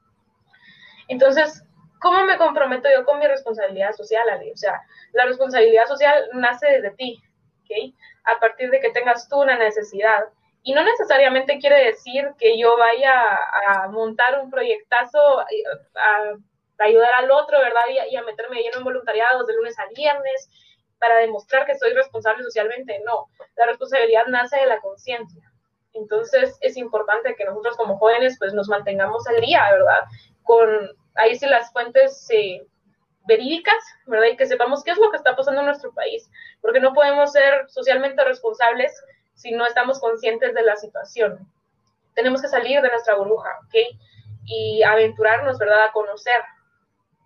Entonces, 1.09 1.65
¿cómo 2.05 2.23
me 2.25 2.37
comprometo 2.37 2.89
yo 2.95 3.05
con 3.07 3.19
mi 3.19 3.27
responsabilidad 3.27 3.93
social, 3.93 4.29
Ale? 4.29 4.53
O 4.53 4.57
sea, 4.57 4.81
la 5.15 5.25
responsabilidad 5.25 5.87
social 5.87 6.29
nace 6.35 6.67
desde 6.67 6.91
ti, 6.93 7.21
¿ok? 7.63 7.95
A 8.25 8.39
partir 8.39 8.71
de 8.71 8.79
que 8.79 8.91
tengas 8.91 9.27
tú 9.29 9.41
una 9.41 9.57
necesidad. 9.57 10.27
Y 10.63 10.75
no 10.75 10.85
necesariamente 10.85 11.59
quiere 11.59 11.83
decir 11.87 12.29
que 12.39 12.59
yo 12.59 12.77
vaya 12.77 13.39
a 13.67 13.89
montar 13.89 14.39
un 14.41 14.51
proyectazo, 14.51 15.41
a, 15.41 15.45
ayudar 16.79 17.11
al 17.17 17.31
otro, 17.31 17.59
¿verdad? 17.59 17.83
Y, 18.11 18.17
a 18.17 18.23
meterme 18.23 18.61
lleno 18.61 18.79
en 18.79 18.85
voluntariados 18.85 19.47
de 19.47 19.55
lunes 19.55 19.79
a 19.79 19.87
viernes 19.97 20.51
para 20.99 21.17
demostrar 21.17 21.65
que 21.65 21.79
soy 21.79 21.95
responsable 21.95 22.43
socialmente. 22.43 23.01
No, 23.07 23.29
la 23.57 23.67
responsabilidad 23.67 24.27
nace 24.27 24.59
de 24.59 24.67
la 24.67 24.81
conciencia. 24.81 25.43
Entonces 25.95 26.59
es 26.61 26.77
importante 26.77 27.35
que 27.35 27.45
nosotros 27.45 27.77
como 27.77 27.97
jóvenes 27.97 28.37
pues 28.39 28.53
nos 28.53 28.69
mantengamos 28.69 29.27
al 29.27 29.41
día, 29.41 29.71
¿verdad? 29.71 30.01
Con 30.43 30.69
ahí 31.15 31.37
sí 31.37 31.47
las 31.47 31.73
fuentes 31.73 32.29
eh, 32.31 32.67
verídicas, 33.27 33.83
¿verdad? 34.07 34.29
Y 34.33 34.37
que 34.37 34.47
sepamos 34.47 34.83
qué 34.85 34.93
es 34.93 34.99
lo 34.99 35.11
que 35.11 35.17
está 35.17 35.35
pasando 35.37 35.61
en 35.61 35.67
nuestro 35.67 35.93
país, 35.93 36.31
porque 36.61 36.81
no 36.81 36.93
podemos 36.93 37.33
ser 37.33 37.69
socialmente 37.69 38.25
responsables 38.25 38.93
si 39.35 39.53
no 39.53 39.67
estamos 39.67 40.01
conscientes 40.01 40.55
de 40.55 40.63
la 40.63 40.77
situación. 40.77 41.51
Tenemos 42.15 42.43
que 42.43 42.49
salir 42.49 42.81
de 42.81 42.91
nuestra 42.91 43.17
burbuja, 43.17 43.51
¿ok? 43.67 43.75
Y 44.47 44.83
aventurarnos, 44.83 45.59
¿verdad? 45.59 45.85
A 45.85 45.93
conocer. 45.93 46.41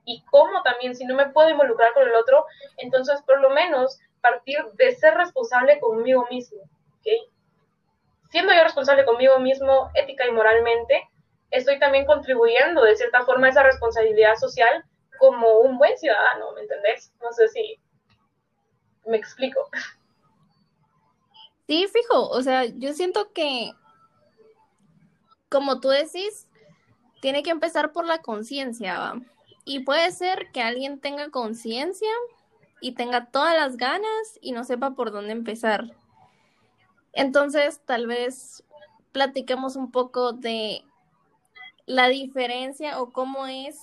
Y 0.04 0.24
cómo 0.30 0.62
también, 0.62 0.94
si 0.94 1.04
no 1.04 1.14
me 1.14 1.28
puedo 1.30 1.50
involucrar 1.50 1.92
con 1.92 2.04
el 2.04 2.14
otro, 2.14 2.46
entonces 2.78 3.20
por 3.22 3.40
lo 3.40 3.50
menos 3.50 3.98
partir 4.20 4.58
de 4.74 4.94
ser 4.94 5.14
responsable 5.14 5.78
conmigo 5.80 6.26
mismo, 6.30 6.62
¿ok? 6.62 7.30
Siendo 8.30 8.52
yo 8.54 8.62
responsable 8.62 9.04
conmigo 9.04 9.38
mismo, 9.38 9.90
ética 9.94 10.26
y 10.26 10.32
moralmente, 10.32 11.08
estoy 11.50 11.78
también 11.78 12.06
contribuyendo 12.06 12.82
de 12.82 12.96
cierta 12.96 13.24
forma 13.24 13.46
a 13.46 13.50
esa 13.50 13.62
responsabilidad 13.62 14.36
social 14.36 14.84
como 15.18 15.60
un 15.60 15.78
buen 15.78 15.96
ciudadano, 15.98 16.52
¿me 16.52 16.62
entendés? 16.62 17.12
No 17.22 17.32
sé 17.32 17.48
si 17.48 17.80
me 19.06 19.16
explico. 19.16 19.68
Sí, 21.66 21.86
fijo, 21.86 22.28
o 22.28 22.42
sea, 22.42 22.64
yo 22.64 22.94
siento 22.94 23.32
que, 23.32 23.72
como 25.50 25.80
tú 25.80 25.88
decís, 25.88 26.48
tiene 27.20 27.42
que 27.42 27.50
empezar 27.50 27.92
por 27.92 28.06
la 28.06 28.18
conciencia, 28.22 29.14
Y 29.64 29.80
puede 29.80 30.10
ser 30.12 30.50
que 30.52 30.62
alguien 30.62 30.98
tenga 30.98 31.30
conciencia 31.30 32.08
y 32.80 32.92
tenga 32.92 33.26
todas 33.26 33.54
las 33.54 33.76
ganas 33.76 34.38
y 34.40 34.52
no 34.52 34.64
sepa 34.64 34.92
por 34.92 35.10
dónde 35.10 35.32
empezar. 35.32 35.94
Entonces, 37.12 37.82
tal 37.84 38.06
vez 38.06 38.64
platiquemos 39.12 39.76
un 39.76 39.90
poco 39.90 40.32
de 40.32 40.84
la 41.88 42.08
diferencia 42.08 43.00
o 43.00 43.10
cómo 43.10 43.46
es 43.46 43.80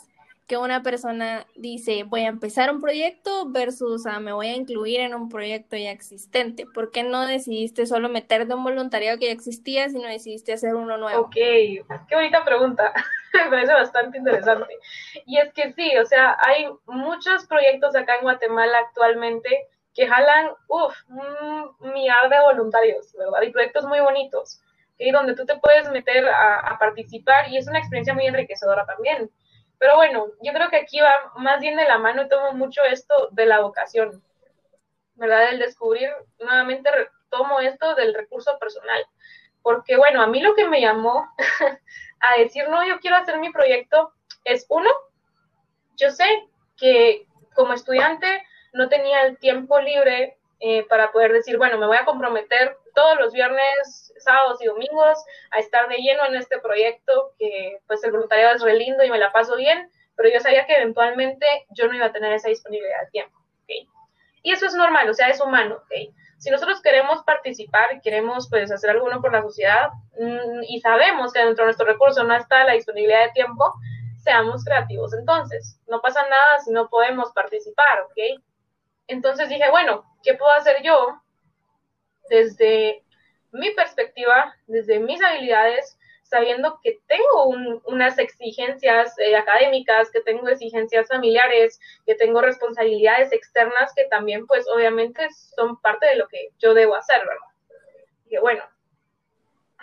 que 0.47 0.57
una 0.57 0.83
persona 0.83 1.47
dice 1.55 2.03
voy 2.03 2.21
a 2.21 2.27
empezar 2.27 2.71
un 2.71 2.79
proyecto 2.79 3.49
versus 3.49 4.05
me 4.21 4.31
voy 4.31 4.47
a 4.47 4.55
incluir 4.55 4.99
en 4.99 5.15
un 5.15 5.27
proyecto 5.27 5.75
ya 5.75 5.89
existente? 5.89 6.65
¿Por 6.71 6.91
qué 6.91 7.01
no 7.01 7.25
decidiste 7.25 7.87
solo 7.87 8.07
meterte 8.07 8.53
un 8.53 8.63
voluntariado 8.63 9.17
que 9.17 9.25
ya 9.25 9.31
existía, 9.31 9.89
sino 9.89 10.07
decidiste 10.07 10.53
hacer 10.53 10.75
uno 10.75 10.97
nuevo? 10.97 11.21
Ok, 11.21 11.33
qué 11.33 11.83
bonita 12.13 12.45
pregunta. 12.45 12.93
Me 13.33 13.49
parece 13.49 13.73
bastante 13.73 14.19
interesante. 14.19 14.77
Y 15.25 15.39
es 15.39 15.51
que 15.53 15.73
sí, 15.73 15.97
o 15.97 16.05
sea, 16.05 16.37
hay 16.39 16.67
muchos 16.85 17.47
proyectos 17.47 17.95
acá 17.95 18.17
en 18.17 18.21
Guatemala 18.21 18.77
actualmente 18.87 19.49
que 19.95 20.07
jalan, 20.07 20.51
uff, 20.67 20.95
un 21.09 21.91
millar 21.91 22.29
de 22.29 22.39
voluntarios, 22.41 23.13
¿verdad? 23.17 23.41
Y 23.41 23.51
proyectos 23.51 23.85
muy 23.85 23.99
bonitos 23.99 24.61
donde 25.11 25.35
tú 25.35 25.45
te 25.45 25.57
puedes 25.57 25.89
meter 25.89 26.27
a, 26.27 26.77
participar 26.79 27.49
y 27.49 27.57
es 27.57 27.67
una 27.67 27.79
experiencia 27.79 28.13
muy 28.13 28.25
enriquecedora 28.25 28.85
también. 28.85 29.29
Pero 29.77 29.95
bueno, 29.95 30.27
yo 30.41 30.53
creo 30.53 30.69
que 30.69 30.77
aquí 30.77 30.99
va 31.01 31.13
más 31.35 31.59
bien 31.59 31.75
de 31.75 31.85
la 31.85 31.97
mano 31.97 32.23
y 32.23 32.29
tomo 32.29 32.53
mucho 32.53 32.81
esto 32.83 33.29
de 33.31 33.45
la 33.45 33.59
vocación, 33.59 34.23
¿verdad? 35.15 35.49
El 35.49 35.59
descubrir, 35.59 36.09
nuevamente 36.39 36.89
tomo 37.29 37.59
esto 37.59 37.93
del 37.95 38.13
recurso 38.13 38.57
personal, 38.57 39.05
porque 39.61 39.97
bueno, 39.97 40.21
a 40.21 40.27
mí 40.27 40.39
lo 40.41 40.55
que 40.55 40.67
me 40.67 40.79
llamó 40.79 41.27
a 42.19 42.39
decir, 42.39 42.69
no, 42.69 42.87
yo 42.87 42.99
quiero 42.99 43.17
hacer 43.17 43.37
mi 43.39 43.51
proyecto, 43.51 44.13
es 44.45 44.65
uno, 44.69 44.89
yo 45.97 46.11
sé 46.11 46.25
que 46.77 47.27
como 47.53 47.73
estudiante 47.73 48.43
no 48.73 48.89
tenía 48.89 49.23
el 49.23 49.37
tiempo 49.37 49.79
libre 49.79 50.37
eh, 50.59 50.85
para 50.87 51.11
poder 51.11 51.33
decir, 51.33 51.57
bueno, 51.57 51.77
me 51.77 51.87
voy 51.87 51.97
a 51.97 52.05
comprometer 52.05 52.77
todos 52.93 53.19
los 53.19 53.33
viernes, 53.33 54.13
sábados 54.17 54.61
y 54.61 54.65
domingos 54.65 55.23
a 55.51 55.59
estar 55.59 55.87
de 55.89 55.97
lleno 55.97 56.25
en 56.25 56.35
este 56.35 56.59
proyecto, 56.59 57.33
que 57.37 57.79
pues 57.87 58.03
el 58.03 58.11
voluntariado 58.11 58.55
es 58.55 58.61
re 58.61 58.75
lindo 58.75 59.03
y 59.03 59.11
me 59.11 59.19
la 59.19 59.31
paso 59.31 59.57
bien, 59.57 59.89
pero 60.15 60.29
yo 60.29 60.39
sabía 60.39 60.65
que 60.65 60.75
eventualmente 60.75 61.45
yo 61.69 61.87
no 61.87 61.95
iba 61.95 62.05
a 62.05 62.11
tener 62.13 62.31
esa 62.33 62.49
disponibilidad 62.49 63.01
de 63.01 63.11
tiempo. 63.11 63.37
¿okay? 63.63 63.87
Y 64.43 64.51
eso 64.53 64.65
es 64.65 64.73
normal, 64.75 65.09
o 65.09 65.13
sea, 65.13 65.27
es 65.27 65.41
humano. 65.41 65.81
¿okay? 65.83 66.13
Si 66.37 66.49
nosotros 66.49 66.81
queremos 66.81 67.23
participar 67.23 68.01
queremos 68.01 68.49
pues 68.49 68.71
hacer 68.71 68.91
alguno 68.91 69.21
por 69.21 69.33
la 69.33 69.41
sociedad 69.41 69.89
mm, 70.17 70.63
y 70.67 70.79
sabemos 70.79 71.33
que 71.33 71.39
dentro 71.39 71.63
de 71.63 71.67
nuestro 71.67 71.85
recurso 71.85 72.23
no 72.23 72.35
está 72.35 72.63
la 72.63 72.73
disponibilidad 72.73 73.25
de 73.25 73.31
tiempo, 73.31 73.73
seamos 74.23 74.63
creativos. 74.63 75.13
Entonces, 75.13 75.79
no 75.87 76.01
pasa 76.01 76.21
nada 76.23 76.59
si 76.63 76.71
no 76.71 76.89
podemos 76.89 77.31
participar, 77.33 78.01
¿ok? 78.01 78.41
Entonces 79.07 79.49
dije, 79.49 79.69
bueno, 79.69 80.03
¿qué 80.23 80.33
puedo 80.33 80.51
hacer 80.51 80.81
yo 80.83 81.21
desde 82.29 83.03
mi 83.51 83.71
perspectiva, 83.71 84.55
desde 84.67 84.99
mis 84.99 85.21
habilidades, 85.21 85.97
sabiendo 86.23 86.79
que 86.81 86.99
tengo 87.07 87.45
unas 87.85 88.17
exigencias 88.17 89.17
eh, 89.19 89.35
académicas, 89.35 90.09
que 90.09 90.21
tengo 90.21 90.47
exigencias 90.49 91.07
familiares, 91.07 91.79
que 92.05 92.15
tengo 92.15 92.41
responsabilidades 92.41 93.31
externas 93.31 93.93
que 93.95 94.05
también, 94.05 94.47
pues, 94.47 94.67
obviamente 94.67 95.27
son 95.55 95.79
parte 95.81 96.07
de 96.07 96.15
lo 96.15 96.27
que 96.27 96.49
yo 96.57 96.73
debo 96.73 96.95
hacer, 96.95 97.19
¿verdad? 97.19 97.55
Y 98.27 98.37
bueno, 98.37 98.63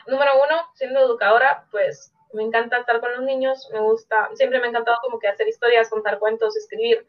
número 0.06 0.32
uno, 0.44 0.66
siendo 0.74 1.00
educadora, 1.00 1.64
pues 1.70 2.12
me 2.32 2.42
encanta 2.42 2.78
estar 2.78 3.00
con 3.00 3.12
los 3.12 3.22
niños, 3.22 3.68
me 3.72 3.80
gusta, 3.80 4.28
siempre 4.34 4.58
me 4.58 4.66
ha 4.66 4.70
encantado 4.70 4.98
como 5.02 5.18
que 5.18 5.28
hacer 5.28 5.46
historias, 5.48 5.90
contar 5.90 6.18
cuentos, 6.18 6.56
escribir. 6.56 7.06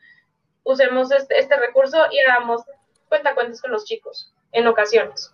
Usemos 0.64 1.12
este, 1.12 1.40
este 1.40 1.56
recurso 1.58 2.06
y 2.12 2.20
hagamos 2.20 2.64
cuentacuentos 3.10 3.62
con 3.62 3.72
los 3.72 3.86
chicos 3.86 4.34
en 4.52 4.68
ocasiones. 4.68 5.34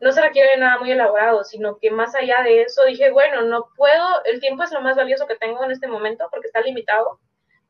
No 0.00 0.12
se 0.12 0.22
requiere 0.22 0.56
nada 0.56 0.78
muy 0.78 0.92
elaborado, 0.92 1.42
sino 1.42 1.78
que 1.78 1.90
más 1.90 2.14
allá 2.14 2.42
de 2.42 2.62
eso 2.62 2.84
dije, 2.84 3.10
bueno, 3.10 3.42
no 3.42 3.66
puedo, 3.76 4.24
el 4.24 4.40
tiempo 4.40 4.62
es 4.62 4.70
lo 4.70 4.80
más 4.80 4.96
valioso 4.96 5.26
que 5.26 5.36
tengo 5.36 5.64
en 5.64 5.72
este 5.72 5.88
momento 5.88 6.28
porque 6.30 6.46
está 6.46 6.60
limitado. 6.60 7.18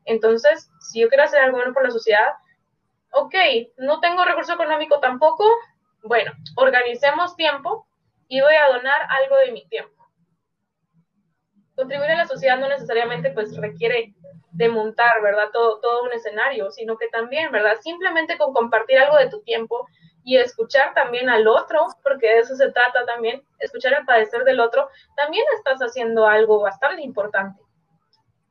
Entonces, 0.05 0.69
si 0.79 1.01
yo 1.01 1.09
quiero 1.09 1.23
hacer 1.23 1.41
algo 1.41 1.57
bueno 1.57 1.73
por 1.73 1.83
la 1.83 1.91
sociedad, 1.91 2.33
ok, 3.11 3.35
no 3.77 3.99
tengo 3.99 4.23
recurso 4.25 4.53
económico 4.53 4.99
tampoco, 4.99 5.45
bueno, 6.03 6.31
organicemos 6.55 7.35
tiempo 7.35 7.87
y 8.27 8.41
voy 8.41 8.53
a 8.55 8.69
donar 8.73 9.01
algo 9.09 9.37
de 9.37 9.51
mi 9.51 9.67
tiempo. 9.67 9.98
Contribuir 11.79 12.11
a 12.11 12.17
la 12.17 12.27
sociedad 12.27 12.59
no 12.59 12.67
necesariamente 12.67 13.31
pues 13.31 13.55
requiere 13.55 14.13
de 14.51 14.67
montar, 14.67 15.21
¿verdad? 15.23 15.45
Todo, 15.53 15.79
todo 15.79 16.03
un 16.03 16.11
escenario, 16.11 16.69
sino 16.71 16.97
que 16.97 17.07
también, 17.07 17.53
¿verdad? 17.53 17.77
Simplemente 17.79 18.37
con 18.37 18.51
compartir 18.51 18.99
algo 18.99 19.15
de 19.15 19.29
tu 19.29 19.41
tiempo 19.43 19.87
y 20.25 20.35
escuchar 20.35 20.93
también 20.93 21.29
al 21.29 21.47
otro, 21.47 21.87
porque 22.03 22.27
de 22.27 22.39
eso 22.39 22.53
se 22.57 22.69
trata 22.73 23.05
también, 23.05 23.41
escuchar 23.59 23.93
el 23.93 24.05
padecer 24.05 24.43
del 24.43 24.59
otro, 24.59 24.89
también 25.15 25.45
estás 25.55 25.79
haciendo 25.79 26.27
algo 26.27 26.59
bastante 26.59 27.01
importante. 27.01 27.61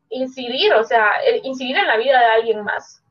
Incidir, 0.09 0.73
o 0.73 0.85
sea, 0.85 1.11
incidir 1.43 1.77
en 1.77 1.87
la 1.87 1.99
vida 1.99 2.19
de 2.19 2.25
alguien 2.25 2.65
más, 2.65 3.05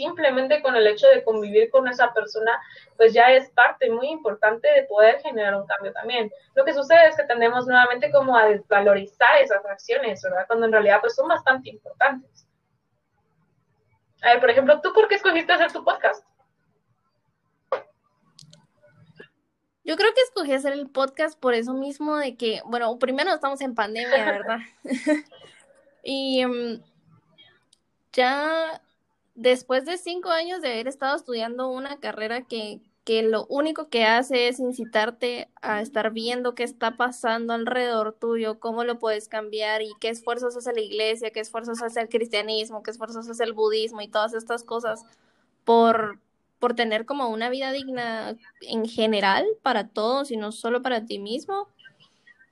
simplemente 0.00 0.62
con 0.62 0.74
el 0.76 0.86
hecho 0.86 1.06
de 1.08 1.22
convivir 1.22 1.68
con 1.68 1.86
esa 1.86 2.12
persona, 2.14 2.52
pues 2.96 3.12
ya 3.12 3.30
es 3.32 3.50
parte 3.50 3.90
muy 3.90 4.08
importante 4.08 4.66
de 4.66 4.84
poder 4.84 5.20
generar 5.20 5.54
un 5.54 5.66
cambio 5.66 5.92
también. 5.92 6.30
Lo 6.54 6.64
que 6.64 6.72
sucede 6.72 7.08
es 7.08 7.16
que 7.16 7.24
tendemos 7.24 7.66
nuevamente 7.66 8.10
como 8.10 8.34
a 8.34 8.46
desvalorizar 8.46 9.36
esas 9.42 9.64
acciones, 9.66 10.22
¿verdad? 10.22 10.46
Cuando 10.46 10.66
en 10.66 10.72
realidad 10.72 11.00
pues 11.02 11.14
son 11.14 11.28
bastante 11.28 11.68
importantes. 11.68 12.46
A 14.22 14.30
ver, 14.30 14.40
por 14.40 14.50
ejemplo, 14.50 14.80
¿tú 14.80 14.90
por 14.94 15.06
qué 15.06 15.16
escogiste 15.16 15.52
hacer 15.52 15.70
tu 15.70 15.84
podcast? 15.84 16.24
Yo 19.84 19.96
creo 19.96 20.14
que 20.14 20.22
escogí 20.22 20.52
hacer 20.52 20.72
el 20.72 20.88
podcast 20.88 21.38
por 21.38 21.52
eso 21.52 21.74
mismo 21.74 22.16
de 22.16 22.36
que, 22.36 22.62
bueno, 22.64 22.98
primero 22.98 23.34
estamos 23.34 23.60
en 23.60 23.74
pandemia, 23.74 24.24
¿verdad? 24.24 24.58
y 26.02 26.40
em, 26.40 26.82
ya 28.12 28.80
después 29.40 29.86
de 29.86 29.96
cinco 29.96 30.28
años 30.28 30.60
de 30.60 30.70
haber 30.70 30.86
estado 30.86 31.16
estudiando 31.16 31.68
una 31.68 31.98
carrera 31.98 32.42
que, 32.42 32.82
que 33.04 33.22
lo 33.22 33.46
único 33.46 33.88
que 33.88 34.04
hace 34.04 34.48
es 34.48 34.60
incitarte 34.60 35.48
a 35.62 35.80
estar 35.80 36.12
viendo 36.12 36.54
qué 36.54 36.62
está 36.62 36.98
pasando 36.98 37.54
alrededor 37.54 38.12
tuyo, 38.12 38.60
cómo 38.60 38.84
lo 38.84 38.98
puedes 38.98 39.28
cambiar 39.28 39.80
y 39.80 39.92
qué 39.98 40.10
esfuerzos 40.10 40.56
hace 40.56 40.74
la 40.74 40.82
iglesia, 40.82 41.30
qué 41.30 41.40
esfuerzos 41.40 41.80
hace 41.82 42.02
el 42.02 42.10
cristianismo, 42.10 42.82
qué 42.82 42.90
esfuerzos 42.90 43.28
hace 43.30 43.42
el 43.44 43.54
budismo 43.54 44.02
y 44.02 44.08
todas 44.08 44.34
estas 44.34 44.62
cosas 44.62 45.06
por, 45.64 46.18
por 46.58 46.74
tener 46.74 47.06
como 47.06 47.30
una 47.30 47.48
vida 47.48 47.72
digna 47.72 48.36
en 48.60 48.86
general 48.86 49.46
para 49.62 49.88
todos 49.88 50.30
y 50.30 50.36
no 50.36 50.52
solo 50.52 50.82
para 50.82 51.06
ti 51.06 51.18
mismo. 51.18 51.68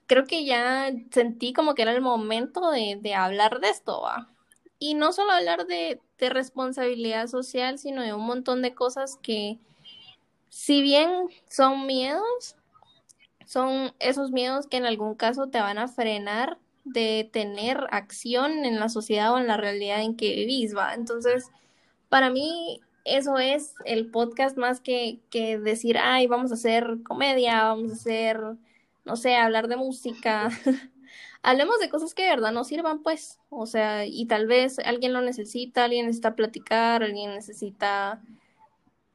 Creo 0.07 0.25
que 0.25 0.47
ya 0.47 0.91
sentí 1.11 1.53
como 1.53 1.75
que 1.75 1.83
era 1.83 1.93
el 1.93 2.01
momento 2.01 2.71
de, 2.71 2.99
de 2.99 3.15
hablar 3.15 3.61
de 3.61 3.69
esto, 3.69 4.01
¿va? 4.01 4.31
Y 4.79 4.95
no 4.95 5.13
solo 5.13 5.33
hablar 5.33 5.67
de, 5.67 6.01
de 6.19 6.31
responsabilidad 6.31 7.27
social, 7.29 7.79
sino 7.79 8.03
de 8.03 8.13
un 8.13 8.27
montón 8.27 8.63
de 8.63 8.75
cosas 8.75 9.19
que, 9.23 9.59
si 10.49 10.83
bien 10.83 11.11
son 11.49 11.87
miedos, 11.87 12.57
son 13.47 13.93
esos 13.99 14.31
miedos 14.31 14.67
que 14.67 14.77
en 14.77 14.87
algún 14.87 15.15
caso 15.15 15.49
te 15.49 15.61
van 15.61 15.79
a 15.79 15.89
frenar 15.89 16.59
de 16.85 17.29
tener 17.33 17.87
acción 17.91 18.65
en 18.65 18.79
la 18.81 18.89
sociedad 18.89 19.33
o 19.33 19.39
en 19.39 19.47
la 19.47 19.57
realidad 19.57 20.03
en 20.03 20.17
que 20.17 20.35
vivís, 20.35 20.77
¿va? 20.77 20.95
Entonces, 20.95 21.51
para 22.09 22.31
mí 22.31 22.81
eso 23.05 23.39
es 23.39 23.75
el 23.85 24.11
podcast 24.11 24.57
más 24.57 24.81
que, 24.81 25.21
que 25.31 25.59
decir, 25.59 25.99
ay, 25.99 26.27
vamos 26.27 26.51
a 26.51 26.55
hacer 26.55 26.99
comedia, 27.05 27.63
vamos 27.65 27.91
a 27.91 27.95
hacer, 27.95 28.41
no 29.05 29.17
sé, 29.17 29.37
hablar 29.37 29.69
de 29.69 29.77
música. 29.77 30.51
hablemos 31.49 31.79
de 31.81 31.89
cosas 31.89 32.13
que 32.13 32.25
de 32.25 32.29
verdad 32.29 32.53
nos 32.53 32.69
sirvan, 32.69 33.03
pues, 33.03 33.39
o 33.49 33.65
sea, 33.65 34.05
y 34.05 34.27
tal 34.27 34.47
vez 34.47 34.79
alguien 34.81 35.15
lo 35.15 35.23
necesita, 35.23 35.85
alguien 35.85 36.05
necesita 36.05 36.35
platicar, 36.35 37.03
alguien 37.03 37.31
necesita 37.31 38.21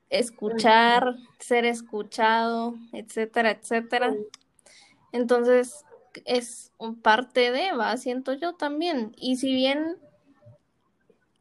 escuchar, 0.09 1.15
ser 1.37 1.65
escuchado, 1.65 2.73
etcétera, 2.91 3.51
etcétera. 3.51 4.15
Entonces, 5.11 5.85
es 6.25 6.71
un 6.79 6.99
parte 6.99 7.51
de, 7.51 7.71
va, 7.73 7.95
siento 7.97 8.33
yo 8.33 8.53
también. 8.53 9.15
Y 9.15 9.35
si 9.35 9.53
bien 9.53 9.97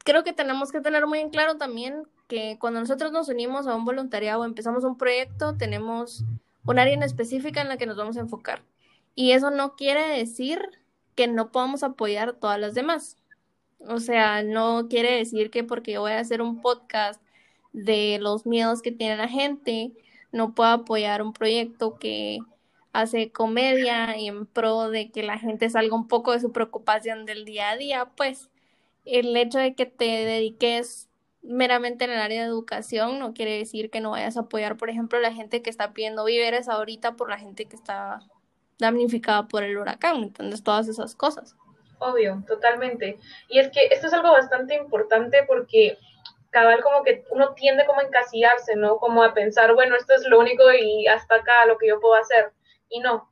creo 0.05 0.25
que 0.25 0.35
tenemos 0.35 0.73
que 0.73 0.83
tener 0.83 1.07
muy 1.07 1.21
en 1.21 1.31
claro 1.31 1.57
también 1.57 2.03
que 2.29 2.59
cuando 2.61 2.81
nosotros 2.81 3.13
nos 3.13 3.31
unimos 3.31 3.67
a 3.67 3.75
un 3.75 3.87
voluntariado 3.87 4.43
o 4.43 4.45
empezamos 4.45 4.85
un 4.85 4.99
proyecto, 4.99 5.57
tenemos 5.57 6.23
un 6.67 6.79
área 6.79 6.93
en 6.93 7.03
específica 7.03 7.63
en 7.63 7.71
la 7.71 7.79
que 7.79 7.87
nos 7.87 7.97
vamos 7.97 8.19
a 8.19 8.21
enfocar. 8.21 8.63
Y 9.15 9.33
eso 9.33 9.51
no 9.51 9.75
quiere 9.75 10.19
decir 10.19 10.82
que 11.15 11.27
no 11.27 11.51
podamos 11.53 11.83
apoyar 11.83 12.35
todas 12.35 12.59
las 12.59 12.75
demás. 12.75 13.17
O 13.81 13.99
sea, 13.99 14.43
no 14.43 14.89
quiere 14.89 15.17
decir 15.17 15.51
que 15.51 15.65
porque 15.65 15.99
voy 15.99 16.13
a 16.13 16.21
hacer 16.21 16.43
un 16.43 16.61
podcast 16.61 17.21
de 17.73 18.19
los 18.21 18.47
miedos 18.47 18.83
que 18.83 18.93
tiene 18.93 19.17
la 19.17 19.29
gente, 19.29 19.93
no 20.31 20.55
puedo 20.55 20.71
apoyar 20.71 21.23
un 21.23 21.33
proyecto 21.33 21.99
que 21.99 22.39
hace 22.93 23.33
comedia 23.33 24.17
y 24.19 24.29
en 24.29 24.47
pro 24.47 24.91
de 24.91 25.11
que 25.11 25.23
la 25.23 25.39
gente 25.39 25.71
salga 25.71 25.97
un 25.97 26.09
poco 26.09 26.33
de 26.33 26.41
su 26.41 26.53
preocupación 26.53 27.25
del 27.27 27.45
día 27.45 27.71
a 27.71 27.77
día, 27.77 28.07
pues 28.17 28.51
el 29.05 29.37
hecho 29.37 29.59
de 29.59 29.75
que 29.75 29.87
te 29.87 30.05
dediques 30.05 31.09
meramente 31.43 32.05
en 32.05 32.13
el 32.13 32.19
área 32.19 32.43
de 32.43 32.49
educación 32.49 33.19
no 33.19 33.35
quiere 33.35 33.59
decir 33.59 33.91
que 33.91 34.01
no 34.01 34.11
vayas 34.11 34.37
a 34.37 34.41
apoyar, 34.41 34.77
por 34.77 34.91
ejemplo, 34.91 35.21
la 35.21 35.33
gente 35.33 35.63
que 35.63 35.71
está 35.71 35.93
pidiendo 35.93 36.25
víveres 36.25 36.69
ahorita 36.69 37.17
por 37.17 37.31
la 37.31 37.39
gente 37.39 37.67
que 37.67 37.77
está 37.77 38.21
damnificada 38.79 39.49
por 39.49 39.63
el 39.63 39.77
huracán, 39.77 40.17
entonces 40.17 40.63
todas 40.63 40.89
esas 40.89 41.15
cosas. 41.15 41.57
Obvio, 41.99 42.43
totalmente. 42.47 43.19
Y 43.49 43.61
es 43.61 43.71
que 43.71 43.87
esto 43.87 44.09
es 44.09 44.13
algo 44.13 44.33
bastante 44.33 44.75
importante 44.75 45.45
porque 45.47 45.99
cabal 46.51 46.83
como 46.83 47.03
que 47.03 47.25
uno 47.31 47.55
tiende 47.55 47.87
como 47.87 48.01
a 48.01 48.05
encasillarse, 48.05 48.77
¿no? 48.77 48.99
Como 48.99 49.23
a 49.23 49.33
pensar, 49.33 49.75
bueno, 49.75 49.97
esto 49.97 50.15
es 50.15 50.27
lo 50.27 50.39
único 50.39 50.65
y 50.73 51.07
hasta 51.07 51.37
acá 51.37 51.65
lo 51.67 51.79
que 51.79 51.89
yo 51.89 52.01
puedo 52.01 52.15
hacer. 52.15 52.53
Y 52.89 53.01
no. 53.01 53.31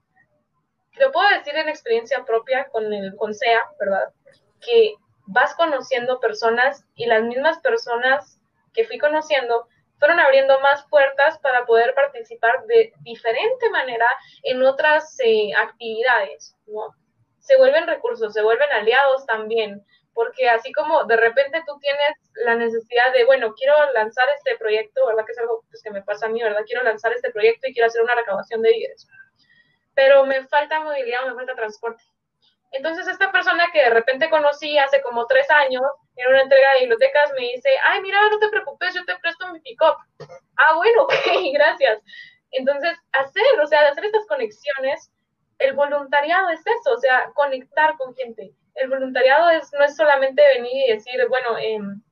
Lo 0.99 1.13
puedo 1.13 1.29
decir 1.31 1.55
en 1.57 1.69
experiencia 1.69 2.25
propia 2.25 2.69
con 2.69 2.93
el 2.93 3.15
con 3.17 3.35
SEA, 3.35 3.61
¿verdad? 3.79 4.13
Que 4.61 4.95
vas 5.27 5.55
conociendo 5.55 6.19
personas 6.19 6.85
y 6.95 7.07
las 7.07 7.23
mismas 7.23 7.59
personas 7.59 8.41
que 8.73 8.85
fui 8.85 8.99
conociendo 8.99 9.69
fueron 10.01 10.19
abriendo 10.19 10.59
más 10.61 10.85
puertas 10.89 11.39
para 11.39 11.65
poder 11.67 11.95
participar 11.95 12.65
de 12.67 12.93
diferente 13.03 13.71
manera 13.71 14.07
en 14.43 14.63
otras 14.63 15.17
eh, 15.23 15.53
actividades, 15.55 16.57
¿no? 16.67 16.95
Se 17.39 17.57
vuelven 17.59 17.87
recursos, 17.87 18.33
se 18.33 18.43
vuelven 18.43 18.71
aliados 18.73 19.27
también, 19.27 19.85
porque 20.15 20.49
así 20.49 20.73
como 20.73 21.05
de 21.05 21.17
repente 21.17 21.63
tú 21.67 21.79
tienes 21.81 22.17
la 22.45 22.55
necesidad 22.55 23.13
de, 23.13 23.25
bueno, 23.27 23.55
quiero 23.55 23.75
lanzar 23.93 24.27
este 24.37 24.57
proyecto, 24.57 25.07
¿verdad? 25.07 25.25
Que 25.27 25.33
es 25.33 25.39
algo 25.39 25.65
pues, 25.69 25.83
que 25.83 25.91
me 25.91 26.03
pasa 26.03 26.27
a 26.27 26.29
mí, 26.31 26.43
¿verdad? 26.43 26.63
Quiero 26.67 26.83
lanzar 26.83 27.13
este 27.13 27.31
proyecto 27.31 27.69
y 27.69 27.75
quiero 27.75 27.87
hacer 27.87 28.03
una 28.03 28.15
recaudación 28.15 28.63
de 28.63 28.71
víveres, 28.71 29.07
pero 29.95 30.25
me 30.25 30.47
falta 30.49 30.81
movilidad, 30.81 31.27
me 31.27 31.35
falta 31.35 31.55
transporte. 31.55 32.03
Entonces 32.73 33.07
esta 33.09 33.33
persona 33.33 33.71
que 33.73 33.81
de 33.83 33.91
repente 33.91 34.31
conocí 34.31 34.79
hace 34.79 35.03
como 35.03 35.27
tres 35.27 35.51
años 35.51 35.83
en 36.21 36.29
una 36.29 36.43
entrega 36.43 36.75
de 36.75 36.81
bibliotecas 36.81 37.33
me 37.35 37.53
dice, 37.53 37.71
ay, 37.87 38.01
mira, 38.03 38.19
no 38.29 38.39
te 38.39 38.49
preocupes, 38.49 38.95
yo 38.95 39.05
te 39.05 39.17
presto 39.19 39.53
mi 39.53 39.61
pick-up. 39.61 39.97
Ah, 40.57 40.75
bueno, 40.77 41.03
ok, 41.05 41.13
gracias. 41.55 41.99
Entonces, 42.53 42.97
hacer, 43.13 43.61
o 43.63 43.67
sea, 43.67 43.89
hacer 43.89 44.05
estas 44.05 44.27
conexiones, 44.27 45.11
el 45.59 45.75
voluntariado 45.75 46.49
es 46.51 46.61
eso, 46.61 46.93
o 46.95 46.99
sea, 46.99 47.31
conectar 47.35 47.97
con 47.97 48.15
gente. 48.15 48.53
El 48.75 48.89
voluntariado 48.89 49.51
es, 49.51 49.73
no 49.73 49.85
es 49.85 49.97
solamente 49.97 50.43
venir 50.57 50.89
y 50.89 50.93
decir, 50.93 51.27
bueno, 51.29 51.59
em, 51.59 52.03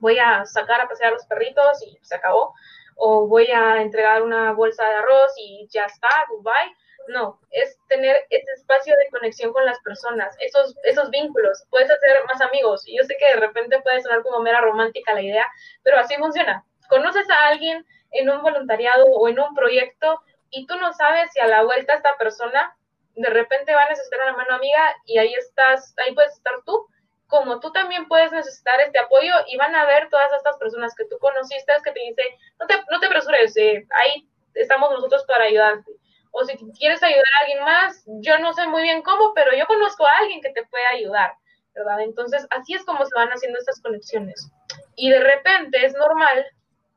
voy 0.00 0.18
a 0.18 0.44
sacar 0.44 0.80
a 0.80 0.88
pasear 0.88 1.10
a 1.10 1.14
los 1.14 1.26
perritos 1.26 1.82
y 1.86 1.98
se 2.02 2.16
acabó, 2.16 2.54
o 2.96 3.28
voy 3.28 3.46
a 3.46 3.80
entregar 3.80 4.22
una 4.22 4.52
bolsa 4.52 4.84
de 4.88 4.96
arroz 4.96 5.32
y 5.36 5.68
ya 5.70 5.84
está, 5.84 6.08
goodbye 6.28 6.74
no, 7.08 7.40
es 7.50 7.78
tener 7.88 8.16
ese 8.30 8.52
espacio 8.52 8.94
de 8.96 9.08
conexión 9.10 9.52
con 9.52 9.64
las 9.64 9.78
personas, 9.80 10.36
esos, 10.40 10.76
esos 10.84 11.10
vínculos. 11.10 11.64
Puedes 11.70 11.90
hacer 11.90 12.24
más 12.26 12.40
amigos. 12.40 12.86
Y 12.86 12.96
yo 12.96 13.04
sé 13.04 13.16
que 13.18 13.26
de 13.26 13.40
repente 13.40 13.80
puede 13.82 14.00
sonar 14.00 14.22
como 14.22 14.40
mera 14.40 14.60
romántica 14.60 15.14
la 15.14 15.22
idea, 15.22 15.46
pero 15.82 15.98
así 15.98 16.16
funciona. 16.16 16.64
Conoces 16.88 17.28
a 17.30 17.48
alguien 17.48 17.84
en 18.12 18.30
un 18.30 18.42
voluntariado 18.42 19.06
o 19.06 19.28
en 19.28 19.38
un 19.38 19.54
proyecto 19.54 20.20
y 20.50 20.66
tú 20.66 20.76
no 20.76 20.92
sabes 20.92 21.30
si 21.32 21.40
a 21.40 21.46
la 21.46 21.62
vuelta 21.62 21.94
esta 21.94 22.16
persona 22.16 22.74
de 23.14 23.30
repente 23.30 23.74
va 23.74 23.84
a 23.84 23.88
necesitar 23.88 24.20
una 24.22 24.36
mano 24.36 24.54
amiga 24.54 24.94
y 25.04 25.18
ahí 25.18 25.32
estás, 25.34 25.94
ahí 25.98 26.14
puedes 26.14 26.34
estar 26.34 26.54
tú, 26.64 26.86
como 27.26 27.58
tú 27.60 27.72
también 27.72 28.06
puedes 28.06 28.30
necesitar 28.32 28.80
este 28.80 28.98
apoyo 28.98 29.32
y 29.48 29.56
van 29.56 29.74
a 29.74 29.84
ver 29.86 30.08
todas 30.08 30.32
estas 30.32 30.56
personas 30.56 30.94
que 30.94 31.04
tú 31.06 31.18
conociste 31.18 31.72
que 31.84 31.92
te 31.92 32.00
dicen, 32.00 32.26
no 32.60 32.66
te, 32.66 32.74
no 32.90 33.00
te 33.00 33.06
apresures, 33.06 33.56
eh, 33.56 33.86
ahí 33.96 34.28
estamos 34.54 34.90
nosotros 34.92 35.24
para 35.26 35.44
ayudarte 35.44 35.97
o 36.30 36.44
si 36.44 36.56
quieres 36.78 37.02
ayudar 37.02 37.24
a 37.24 37.40
alguien 37.40 37.64
más, 37.64 38.04
yo 38.20 38.38
no 38.38 38.52
sé 38.52 38.66
muy 38.66 38.82
bien 38.82 39.02
cómo, 39.02 39.32
pero 39.34 39.56
yo 39.56 39.66
conozco 39.66 40.06
a 40.06 40.18
alguien 40.18 40.40
que 40.40 40.50
te 40.50 40.66
puede 40.66 40.86
ayudar, 40.86 41.32
¿verdad? 41.74 42.00
Entonces, 42.00 42.46
así 42.50 42.74
es 42.74 42.84
como 42.84 43.04
se 43.04 43.14
van 43.14 43.28
haciendo 43.28 43.58
estas 43.58 43.80
conexiones. 43.80 44.50
Y 44.96 45.10
de 45.10 45.20
repente 45.20 45.84
es 45.84 45.94
normal 45.94 46.46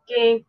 que 0.08 0.46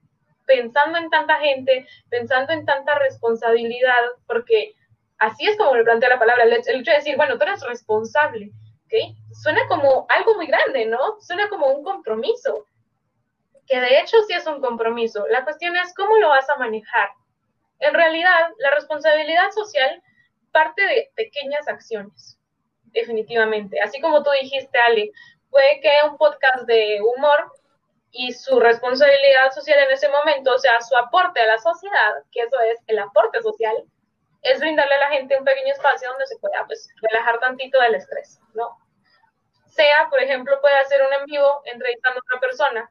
pensando 0.47 0.99
en 0.99 1.11
tanta 1.11 1.39
gente, 1.39 1.87
pensando 2.11 2.53
en 2.53 2.65
tanta 2.65 2.99
responsabilidad, 2.99 4.03
porque 4.27 4.75
así 5.19 5.47
es 5.47 5.57
como 5.57 5.77
le 5.77 5.85
plantea 5.85 6.11
la 6.11 6.19
palabra, 6.19 6.45
el 6.45 6.53
hecho 6.53 6.91
de 6.91 6.97
decir, 6.97 7.17
bueno, 7.17 7.39
tú 7.39 7.45
eres 7.45 7.63
responsable, 7.67 8.51
¿ok? 8.87 9.17
Suena 9.33 9.67
como 9.69 10.07
algo 10.09 10.35
muy 10.35 10.47
grande, 10.47 10.87
¿no? 10.87 11.21
Suena 11.21 11.49
como 11.49 11.69
un 11.69 11.85
compromiso, 11.85 12.67
que 13.67 13.81
de 13.81 14.01
hecho 14.01 14.17
sí 14.27 14.35
es 14.35 14.47
un 14.47 14.61
compromiso. 14.61 15.27
La 15.29 15.45
cuestión 15.45 15.77
es 15.77 15.95
cómo 15.95 16.17
lo 16.19 16.29
vas 16.29 16.49
a 16.51 16.57
manejar, 16.57 17.11
en 17.83 17.95
realidad, 17.95 18.51
la 18.59 18.71
responsabilidad 18.71 19.51
social 19.51 20.03
parte 20.53 20.83
de 20.83 21.11
pequeñas 21.17 21.67
acciones, 21.67 22.39
definitivamente. 22.85 23.81
Así 23.81 24.01
como 24.01 24.23
tú 24.23 24.31
dijiste, 24.41 24.79
Ali, 24.79 25.13
puede 25.51 25.81
que 25.81 25.91
un 26.09 26.17
podcast 26.17 26.65
de 26.67 27.01
humor 27.01 27.53
y 28.13 28.33
su 28.33 28.61
responsabilidad 28.61 29.51
social 29.53 29.79
en 29.81 29.91
ese 29.91 30.09
momento, 30.09 30.55
o 30.55 30.59
sea, 30.59 30.81
su 30.81 30.97
aporte 30.97 31.41
a 31.41 31.47
la 31.47 31.59
sociedad, 31.59 32.23
que 32.31 32.43
eso 32.43 32.61
es 32.61 32.79
el 32.87 32.99
aporte 32.99 33.43
social, 33.43 33.75
es 34.43 34.61
brindarle 34.61 34.95
a 34.95 35.09
la 35.09 35.09
gente 35.11 35.39
un 35.39 35.45
pequeño 35.45 35.73
espacio 35.73 36.11
donde 36.11 36.27
se 36.27 36.39
pueda 36.39 36.65
pues, 36.67 36.89
relajar 37.01 37.41
tantito 37.41 37.81
del 37.81 37.95
estrés, 37.95 38.39
¿no? 38.55 38.77
Sea, 39.67 40.09
por 40.11 40.23
ejemplo, 40.23 40.61
puede 40.61 40.77
hacer 40.77 41.01
un 41.03 41.13
en 41.15 41.25
vivo 41.25 41.63
entrevistando 41.65 42.21
a 42.21 42.23
otra 42.23 42.41
persona 42.41 42.91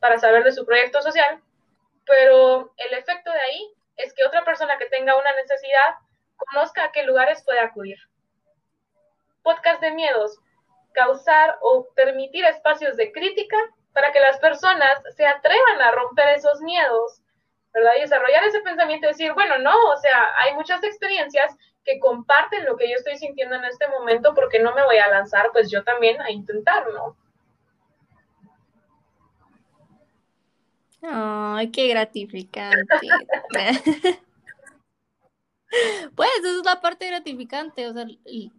para 0.00 0.18
saber 0.18 0.42
de 0.42 0.52
su 0.52 0.66
proyecto 0.66 1.00
social, 1.00 1.40
pero 2.04 2.72
el 2.76 2.94
efecto 2.94 3.30
de 3.30 3.40
ahí 3.40 3.74
es 4.04 4.14
que 4.14 4.24
otra 4.24 4.44
persona 4.44 4.78
que 4.78 4.86
tenga 4.86 5.16
una 5.16 5.34
necesidad 5.34 5.96
conozca 6.36 6.84
a 6.84 6.92
qué 6.92 7.02
lugares 7.02 7.42
puede 7.44 7.60
acudir. 7.60 7.98
Podcast 9.42 9.80
de 9.80 9.90
miedos, 9.92 10.38
causar 10.92 11.56
o 11.60 11.88
permitir 11.94 12.44
espacios 12.44 12.96
de 12.96 13.12
crítica 13.12 13.56
para 13.92 14.12
que 14.12 14.20
las 14.20 14.38
personas 14.38 15.02
se 15.16 15.26
atrevan 15.26 15.80
a 15.80 15.90
romper 15.92 16.28
esos 16.30 16.60
miedos, 16.60 17.22
¿verdad? 17.72 17.92
Y 17.98 18.02
desarrollar 18.02 18.44
ese 18.44 18.60
pensamiento 18.60 19.06
y 19.06 19.10
decir, 19.10 19.32
bueno, 19.32 19.58
no, 19.58 19.76
o 19.90 19.96
sea, 19.96 20.28
hay 20.38 20.54
muchas 20.54 20.82
experiencias 20.82 21.54
que 21.84 21.98
comparten 21.98 22.64
lo 22.64 22.76
que 22.76 22.88
yo 22.88 22.96
estoy 22.96 23.16
sintiendo 23.16 23.56
en 23.56 23.64
este 23.64 23.88
momento 23.88 24.34
porque 24.34 24.58
no 24.58 24.74
me 24.74 24.84
voy 24.84 24.98
a 24.98 25.08
lanzar, 25.08 25.50
pues 25.52 25.70
yo 25.70 25.82
también 25.82 26.20
a 26.20 26.30
intentar, 26.30 26.86
¿no? 26.92 27.16
Ay, 31.02 31.70
qué 31.70 31.88
gratificante. 31.88 32.86
Pues 36.16 36.28
esa 36.40 36.48
es 36.50 36.64
la 36.64 36.80
parte 36.80 37.06
gratificante, 37.06 37.86
o 37.86 37.92
sea, 37.92 38.04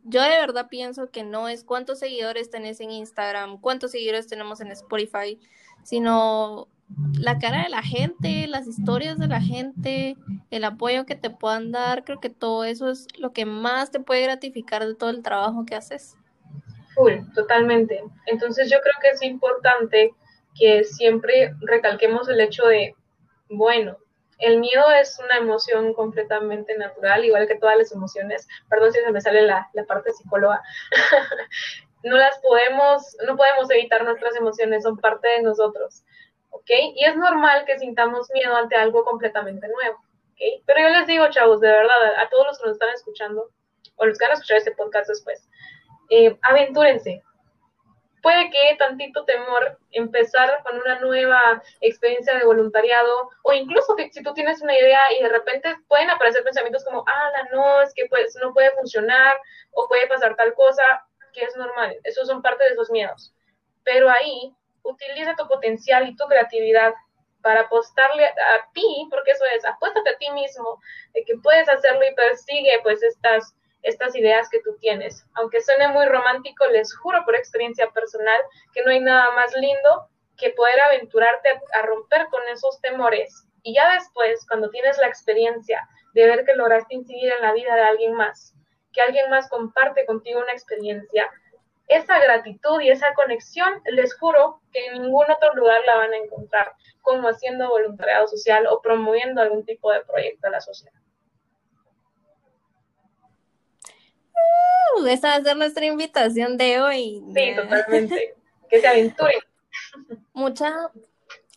yo 0.06 0.22
de 0.22 0.30
verdad 0.30 0.68
pienso 0.70 1.12
que 1.12 1.24
no 1.24 1.50
es 1.50 1.66
cuántos 1.66 2.00
seguidores 2.00 2.50
tenés 2.50 2.80
en 2.80 2.90
Instagram, 2.90 3.60
cuántos 3.60 3.92
seguidores 3.92 4.28
tenemos 4.28 4.62
en 4.62 4.72
Spotify, 4.72 5.38
sino 5.84 6.70
la 7.20 7.38
cara 7.38 7.64
de 7.64 7.70
la 7.70 7.84
gente, 7.84 8.48
las 8.48 8.66
historias 8.66 9.20
de 9.20 9.28
la 9.28 9.42
gente, 9.42 10.16
el 10.52 10.64
apoyo 10.64 11.06
que 11.06 11.16
te 11.16 11.30
puedan 11.30 11.72
dar, 11.72 12.06
creo 12.06 12.20
que 12.22 12.30
todo 12.30 12.64
eso 12.64 12.90
es 12.90 13.08
lo 13.18 13.34
que 13.34 13.46
más 13.46 13.92
te 13.92 14.00
puede 14.00 14.24
gratificar 14.24 14.86
de 14.86 14.96
todo 14.96 15.10
el 15.10 15.22
trabajo 15.22 15.66
que 15.66 15.76
haces. 15.76 16.16
Full, 16.96 17.14
totalmente. 17.34 18.02
Entonces 18.28 18.70
yo 18.70 18.78
creo 18.82 18.96
que 19.02 19.10
es 19.10 19.22
importante 19.22 20.14
que 20.58 20.84
siempre 20.84 21.54
recalquemos 21.62 22.30
el 22.30 22.42
hecho 22.42 22.66
de, 22.68 22.96
bueno, 23.50 23.98
el 24.42 24.60
miedo 24.60 24.90
es 24.92 25.20
una 25.20 25.38
emoción 25.38 25.94
completamente 25.94 26.76
natural, 26.76 27.24
igual 27.24 27.48
que 27.48 27.60
todas 27.60 27.78
las 27.78 27.92
emociones. 27.92 28.48
Perdón 28.70 28.92
si 28.92 29.00
se 29.00 29.12
me 29.12 29.22
sale 29.22 29.44
la, 29.44 29.70
la 29.74 29.86
parte 29.86 30.12
psicóloga. 30.12 30.62
no 32.04 32.18
las 32.18 32.40
podemos, 32.40 33.16
no 33.28 33.38
podemos 33.38 33.70
evitar 33.70 34.04
nuestras 34.04 34.36
emociones, 34.36 34.84
son 34.84 34.98
parte 34.98 35.28
de 35.28 35.44
nosotros. 35.44 36.04
¿Ok? 36.50 36.70
Y 36.96 37.06
es 37.06 37.16
normal 37.16 37.66
que 37.66 37.78
sintamos 37.78 38.30
miedo 38.34 38.56
ante 38.56 38.76
algo 38.76 39.06
completamente 39.06 39.68
nuevo. 39.68 39.98
¿Ok? 40.32 40.64
Pero 40.66 40.80
yo 40.82 40.90
les 40.90 41.08
digo, 41.08 41.30
chavos, 41.30 41.62
de 41.62 41.68
verdad, 41.68 42.16
a 42.18 42.28
todos 42.30 42.48
los 42.48 42.58
que 42.58 42.66
nos 42.66 42.74
están 42.74 42.90
escuchando, 42.90 43.50
o 43.98 44.06
los 44.06 44.18
que 44.18 44.26
van 44.26 44.32
a 44.32 44.34
escuchar 44.34 44.58
este 44.58 44.72
podcast 44.72 45.08
después, 45.08 45.48
eh, 46.10 46.38
aventúrense, 46.42 47.24
puede 48.22 48.50
que 48.50 48.76
tantito 48.78 49.26
temor 49.26 49.78
empezar 49.92 50.62
con 50.64 50.78
una 50.78 51.00
nueva 51.00 51.62
experiencia 51.82 52.38
de 52.38 52.46
voluntariado 52.46 53.30
o 53.44 53.54
incluso 53.54 53.96
si 54.12 54.24
tú 54.24 54.34
tienes 54.34 54.62
una 54.62 54.78
idea 54.78 55.00
y 55.18 55.24
de 55.24 55.30
repente 55.30 55.76
pueden 55.88 56.10
aparecer 56.10 56.44
pensamientos 56.44 56.86
como, 56.86 57.04
ah, 57.08 57.32
no, 57.52 57.82
es 57.82 57.94
que 57.94 58.06
pues 58.08 58.36
no 58.42 58.54
puede 58.54 58.72
funcionar 58.72 59.36
o 59.72 59.88
puede 59.88 60.08
pasar 60.08 60.36
tal 60.36 60.54
cosa, 60.54 60.84
que 61.34 61.44
es 61.44 61.56
normal, 61.56 61.98
esos 62.04 62.28
son 62.28 62.42
parte 62.42 62.64
de 62.64 62.72
esos 62.72 62.92
miedos. 62.92 63.34
Pero 63.84 64.10
ahí 64.10 64.54
utiliza 64.84 65.36
tu 65.36 65.48
potencial 65.48 66.08
y 66.08 66.16
tu 66.16 66.26
creatividad 66.26 66.94
para 67.42 67.62
apostarle 67.62 68.26
a 68.26 68.70
ti, 68.74 69.08
porque 69.10 69.32
eso 69.32 69.44
es, 69.56 69.66
apuéstate 69.66 70.10
a 70.10 70.18
ti 70.18 70.30
mismo, 70.32 70.80
de 71.14 71.24
que 71.24 71.38
puedes 71.38 71.68
hacerlo 71.68 72.02
y 72.06 72.14
persigue 72.14 72.80
pues 72.84 73.02
estas 73.02 73.56
estas 73.84 74.16
ideas 74.16 74.50
que 74.50 74.62
tú 74.62 74.76
tienes. 74.80 75.26
Aunque 75.34 75.62
suene 75.62 75.88
muy 75.90 76.06
romántico, 76.06 76.66
les 76.68 76.96
juro 76.96 77.24
por 77.26 77.36
experiencia 77.36 77.90
personal 77.92 78.40
que 78.74 78.84
no 78.84 78.92
hay 78.92 79.00
nada 79.00 79.32
más 79.32 79.56
lindo 79.56 80.08
que 80.38 80.52
poder 80.52 80.80
aventurarte 80.82 81.50
a, 81.74 81.82
romper 81.84 82.28
con 82.28 82.42
esos 82.52 82.80
temores. 82.82 83.48
Y 83.64 83.76
ya 83.76 83.94
después, 83.94 84.46
cuando 84.48 84.70
tienes 84.70 84.98
la 84.98 85.08
experiencia 85.08 85.88
de 86.14 86.26
ver 86.26 86.46
que 86.46 86.56
lograste 86.56 86.96
incidir 86.96 87.32
en 87.32 87.42
la 87.42 87.54
vida 87.54 87.76
de 87.76 87.82
alguien 87.82 88.14
más, 88.14 88.56
que 88.92 89.02
alguien 89.02 89.30
más 89.30 89.48
comparte 89.50 90.06
contigo 90.06 90.40
una 90.40 90.52
experiencia, 90.52 91.30
esa 91.88 92.20
gratitud 92.20 92.82
y 92.82 92.90
esa 92.90 93.14
conexión, 93.14 93.82
les 93.86 94.18
juro 94.18 94.62
que 94.72 94.86
en 94.88 95.02
ningún 95.02 95.30
otro 95.30 95.54
lugar 95.54 95.82
la 95.86 95.98
van 95.98 96.14
a 96.14 96.18
encontrar, 96.18 96.74
como 97.02 97.28
haciendo 97.28 97.70
voluntariado 97.70 98.28
social 98.28 98.66
o 98.68 98.82
promoviendo 98.82 99.42
algún 99.42 99.66
tipo 99.66 99.92
de 99.92 100.02
proyecto 100.06 100.48
a 100.48 100.52
la 100.52 100.62
sociedad. 100.62 101.02
Esa 105.08 105.30
va 105.30 105.36
a 105.36 105.44
ser 105.44 105.58
nuestra 105.58 105.86
invitación 105.86 106.58
de 106.58 106.82
hoy. 106.82 107.24
Sí, 107.34 107.56
totalmente. 107.56 108.36
Que 108.70 108.80
se 108.80 108.88
aventuren. 108.88 109.42
Mucha 110.32 110.74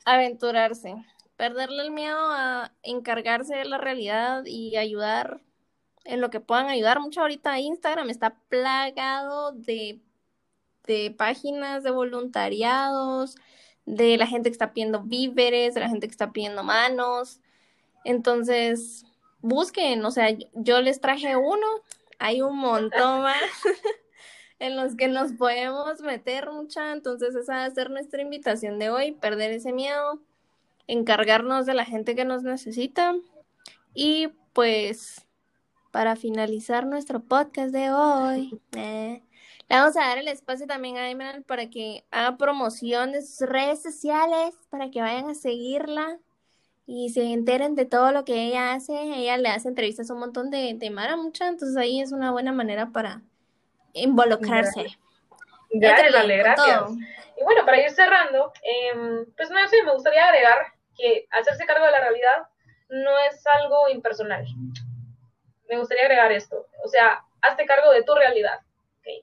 aventurarse. 0.05 0.97
Perderle 1.37 1.85
el 1.85 1.93
miedo 1.93 2.19
a 2.19 2.73
encargarse 2.83 3.55
de 3.55 3.65
la 3.67 3.79
realidad 3.79 4.45
y 4.47 4.77
ayudar 4.77 5.41
en 6.05 6.21
lo 6.21 6.31
que 6.31 6.41
puedan 6.41 6.69
ayudar. 6.69 6.99
Mucho 6.99 7.21
ahorita 7.21 7.61
Instagram 7.61 8.11
está 8.11 8.37
plagado 8.49 9.53
de, 9.53 10.01
de 10.87 11.15
páginas 11.17 11.83
de 11.83 11.93
voluntariados, 11.93 13.37
de 13.87 14.17
la 14.17 14.27
gente 14.27 14.51
que 14.51 14.55
está 14.55 14.73
pidiendo 14.73 15.03
víveres, 15.03 15.75
de 15.75 15.81
la 15.81 15.89
gente 15.89 16.07
que 16.07 16.13
está 16.13 16.33
pidiendo 16.33 16.63
manos. 16.63 17.41
Entonces, 18.05 19.05
busquen, 19.41 20.05
o 20.05 20.11
sea, 20.11 20.29
yo 20.55 20.81
les 20.83 21.01
traje 21.01 21.37
uno, 21.37 21.67
hay 22.19 22.43
un 22.43 22.57
montón 22.59 23.23
más 23.23 23.43
en 24.59 24.77
los 24.77 24.95
que 24.97 25.09
nos 25.09 25.33
podemos 25.33 26.01
meter 26.01 26.51
mucha, 26.51 26.93
entonces 26.93 27.35
esa 27.35 27.55
va 27.55 27.65
a 27.65 27.71
ser 27.71 27.91
nuestra 27.91 28.23
invitación 28.23 28.79
de 28.79 28.91
hoy, 28.91 29.13
perder 29.13 29.53
ese 29.53 29.73
miedo, 29.73 30.21
encargarnos 30.87 31.67
de 31.67 31.75
la 31.75 31.85
gente 31.85 32.15
que 32.15 32.25
nos 32.25 32.43
necesita. 32.43 33.15
Y 33.95 34.29
pues 34.53 35.27
para 35.91 36.17
finalizar 36.17 36.87
nuestro 36.87 37.21
podcast 37.21 37.73
de 37.73 37.93
hoy, 37.93 38.61
eh, 38.77 39.23
le 39.69 39.77
vamos 39.77 39.97
a 39.97 40.01
dar 40.01 40.19
el 40.19 40.29
espacio 40.29 40.67
también 40.67 40.99
a 40.99 41.09
Emerald 41.09 41.45
para 41.45 41.71
que 41.71 42.05
haga 42.11 42.37
promoción 42.37 43.13
de 43.13 43.23
sus 43.23 43.49
redes 43.49 43.83
sociales, 43.83 44.55
para 44.71 44.91
que 44.91 45.01
vayan 45.01 45.31
a 45.31 45.35
seguirla 45.35 46.19
y 46.87 47.11
se 47.11 47.33
enteren 47.33 47.75
de 47.75 47.87
todo 47.87 48.13
lo 48.13 48.25
que 48.25 48.45
ella 48.47 48.75
hace. 48.75 48.93
Ella 48.93 49.37
le 49.37 49.49
hace 49.49 49.69
entrevistas 49.69 50.11
a 50.11 50.15
un 50.15 50.21
montón 50.21 50.51
de, 50.51 50.75
de 50.75 50.91
Mara 50.91 51.17
mucha, 51.17 51.49
entonces 51.49 51.77
ahí 51.77 52.01
es 52.01 52.13
una 52.13 52.31
buena 52.31 52.53
manera 52.53 52.91
para 52.93 53.23
involucrarse. 53.93 54.87
Gracias, 55.71 56.13
dale, 56.13 56.37
gracias. 56.37 56.83
Y 57.37 57.43
bueno, 57.43 57.65
para 57.65 57.81
ir 57.81 57.91
cerrando, 57.91 58.53
eh, 58.63 59.27
pues 59.37 59.51
no 59.51 59.69
sé, 59.69 59.83
me 59.83 59.93
gustaría 59.93 60.27
agregar 60.27 60.59
que 60.97 61.27
hacerse 61.31 61.67
cargo 61.67 61.87
de 61.87 61.91
la 61.91 62.01
realidad 62.01 62.49
no 62.89 63.11
es 63.31 63.45
algo 63.47 63.89
impersonal. 63.89 64.47
Me 65.69 65.79
gustaría 65.79 66.05
agregar 66.05 66.31
esto, 66.31 66.67
o 66.85 66.89
sea, 66.89 67.25
hazte 67.41 67.67
cargo 67.67 67.91
de 67.91 68.05
tu 68.05 68.15
realidad. 68.15 68.61
¿okay? 69.01 69.23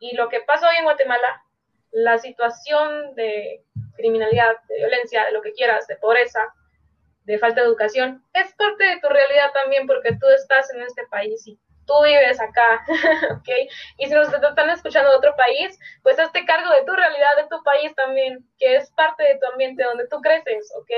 Y 0.00 0.16
lo 0.16 0.28
que 0.28 0.40
pasa 0.40 0.68
hoy 0.68 0.76
en 0.78 0.84
Guatemala, 0.84 1.44
la 1.92 2.18
situación 2.18 3.14
de 3.14 3.62
criminalidad, 3.96 4.56
de 4.68 4.76
violencia, 4.76 5.26
de 5.26 5.32
lo 5.32 5.42
que 5.42 5.52
quieras, 5.52 5.86
de 5.86 5.96
pobreza, 5.96 6.40
de 7.24 7.38
falta 7.38 7.60
de 7.60 7.66
educación, 7.66 8.24
es 8.34 8.52
parte 8.54 8.84
de 8.84 9.00
tu 9.00 9.08
realidad 9.08 9.52
también 9.52 9.86
porque 9.86 10.16
tú 10.20 10.26
estás 10.28 10.72
en 10.74 10.82
este 10.82 11.06
país 11.06 11.46
y 11.46 11.58
tú 11.86 11.94
vives 12.04 12.40
acá, 12.40 12.84
¿ok? 13.32 13.48
Y 13.98 14.06
si 14.06 14.14
nos 14.14 14.32
están 14.32 14.70
escuchando 14.70 15.10
de 15.10 15.16
otro 15.16 15.34
país, 15.36 15.78
pues 16.02 16.18
hazte 16.18 16.44
cargo 16.44 16.72
de 16.74 16.84
tu 16.84 16.92
realidad, 16.92 17.36
de 17.36 17.48
tu 17.48 17.62
país 17.62 17.94
también, 17.94 18.44
que 18.58 18.76
es 18.76 18.90
parte 18.92 19.22
de 19.24 19.38
tu 19.38 19.46
ambiente 19.46 19.84
donde 19.84 20.06
tú 20.08 20.20
creces, 20.20 20.72
¿ok? 20.76 20.90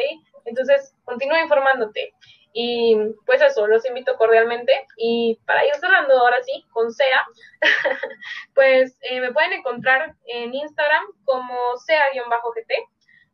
Entonces, 0.44 0.94
continúa 1.04 1.40
informándote. 1.40 2.12
Y 2.56 2.96
pues 3.26 3.42
eso, 3.42 3.66
los 3.66 3.84
invito 3.84 4.16
cordialmente. 4.16 4.86
Y 4.96 5.40
para 5.44 5.66
ir 5.66 5.74
cerrando 5.74 6.16
ahora 6.16 6.40
sí, 6.42 6.64
con 6.72 6.92
SEA, 6.92 7.26
pues 8.54 8.96
eh, 9.02 9.20
me 9.20 9.32
pueden 9.32 9.54
encontrar 9.54 10.14
en 10.26 10.54
Instagram 10.54 11.04
como 11.24 11.76
SEA-GT, 11.78 12.72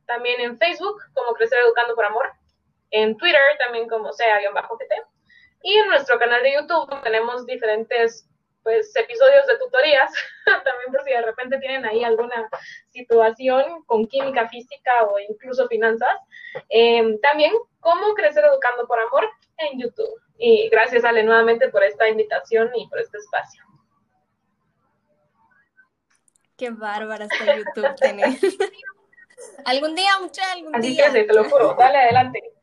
también 0.07 0.40
en 0.40 0.59
Facebook 0.59 0.96
como 1.12 1.35
Crecer 1.35 1.59
Educando 1.61 1.94
por 1.94 2.07
Amor, 2.07 2.33
en 2.90 3.16
Twitter 3.16 3.40
también 3.59 3.88
como 3.88 4.12
sea-gt. 4.12 4.92
Y 5.62 5.74
en 5.74 5.88
nuestro 5.88 6.18
canal 6.18 6.42
de 6.42 6.55
YouTube 6.55 7.03
tenemos 7.03 7.46
diferentes 7.46 8.26
pues 8.62 8.94
episodios 8.94 9.46
de 9.46 9.59
tutorías, 9.59 10.12
también 10.44 10.92
por 10.92 11.03
si 11.03 11.11
de 11.11 11.22
repente 11.22 11.59
tienen 11.59 11.85
ahí 11.87 12.05
alguna 12.05 12.48
situación 12.90 13.83
con 13.85 14.07
química 14.07 14.48
física 14.48 15.05
o 15.05 15.18
incluso 15.18 15.66
finanzas. 15.68 16.18
Em, 16.68 17.18
también 17.20 17.53
cómo 17.81 18.14
crecer 18.14 18.44
educando 18.44 18.87
por 18.87 19.00
amor 19.00 19.29
en 19.59 19.81
YouTube. 19.81 20.20
Y 20.37 20.68
gracias 20.68 21.05
Ale 21.05 21.22
nuevamente 21.22 21.68
por 21.68 21.83
esta 21.83 22.09
invitación 22.09 22.70
y 22.74 22.87
por 22.88 22.98
este 23.00 23.18
espacio. 23.18 23.62
Qué 26.57 26.70
bárbara 26.70 27.24
está 27.24 27.57
YouTube 27.57 27.94
tener. 27.96 28.29
algún 29.64 29.94
día, 29.94 30.11
mucha, 30.20 30.53
algún 30.53 30.74
Así 30.74 30.88
día. 30.88 31.07
Así 31.07 31.14
que 31.14 31.24
te 31.24 31.33
lo 31.33 31.44
juro, 31.44 31.74
dale 31.79 31.98
adelante 31.98 32.60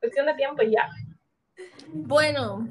cuestión 0.00 0.26
de 0.26 0.34
tiempo 0.34 0.62
y 0.62 0.72
ya. 0.72 0.88
Bueno, 1.88 2.66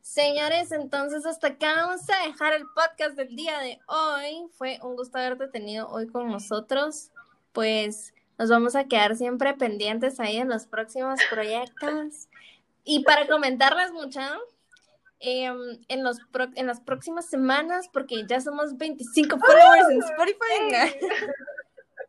señores, 0.00 0.72
entonces 0.72 1.26
hasta 1.26 1.48
acá 1.48 1.74
vamos 1.76 2.02
a 2.08 2.26
dejar 2.26 2.54
el 2.54 2.64
podcast 2.74 3.16
del 3.16 3.34
día 3.34 3.58
de 3.58 3.80
hoy. 3.86 4.46
Fue 4.56 4.78
un 4.82 4.96
gusto 4.96 5.18
haberte 5.18 5.48
tenido 5.48 5.88
hoy 5.88 6.06
con 6.06 6.30
nosotros. 6.30 7.10
Pues 7.52 8.14
Nos 8.38 8.48
vamos 8.48 8.74
a 8.74 8.84
quedar 8.84 9.14
siempre 9.14 9.54
pendientes 9.54 10.18
ahí 10.18 10.38
en 10.38 10.48
los 10.48 10.66
próximos 10.66 11.20
proyectos. 11.30 12.28
Y 12.82 13.04
para 13.04 13.28
comentarles 13.28 13.92
mucho, 13.92 14.20
em, 15.20 15.78
en, 15.88 16.02
los 16.02 16.18
en 16.56 16.66
las 16.66 16.80
próximas 16.80 17.26
semanas, 17.26 17.88
porque 17.92 18.24
ya 18.26 18.40
somos 18.40 18.76
25 18.76 19.38
followers 19.38 19.90
en 19.90 20.02
Spotify. 20.02 20.98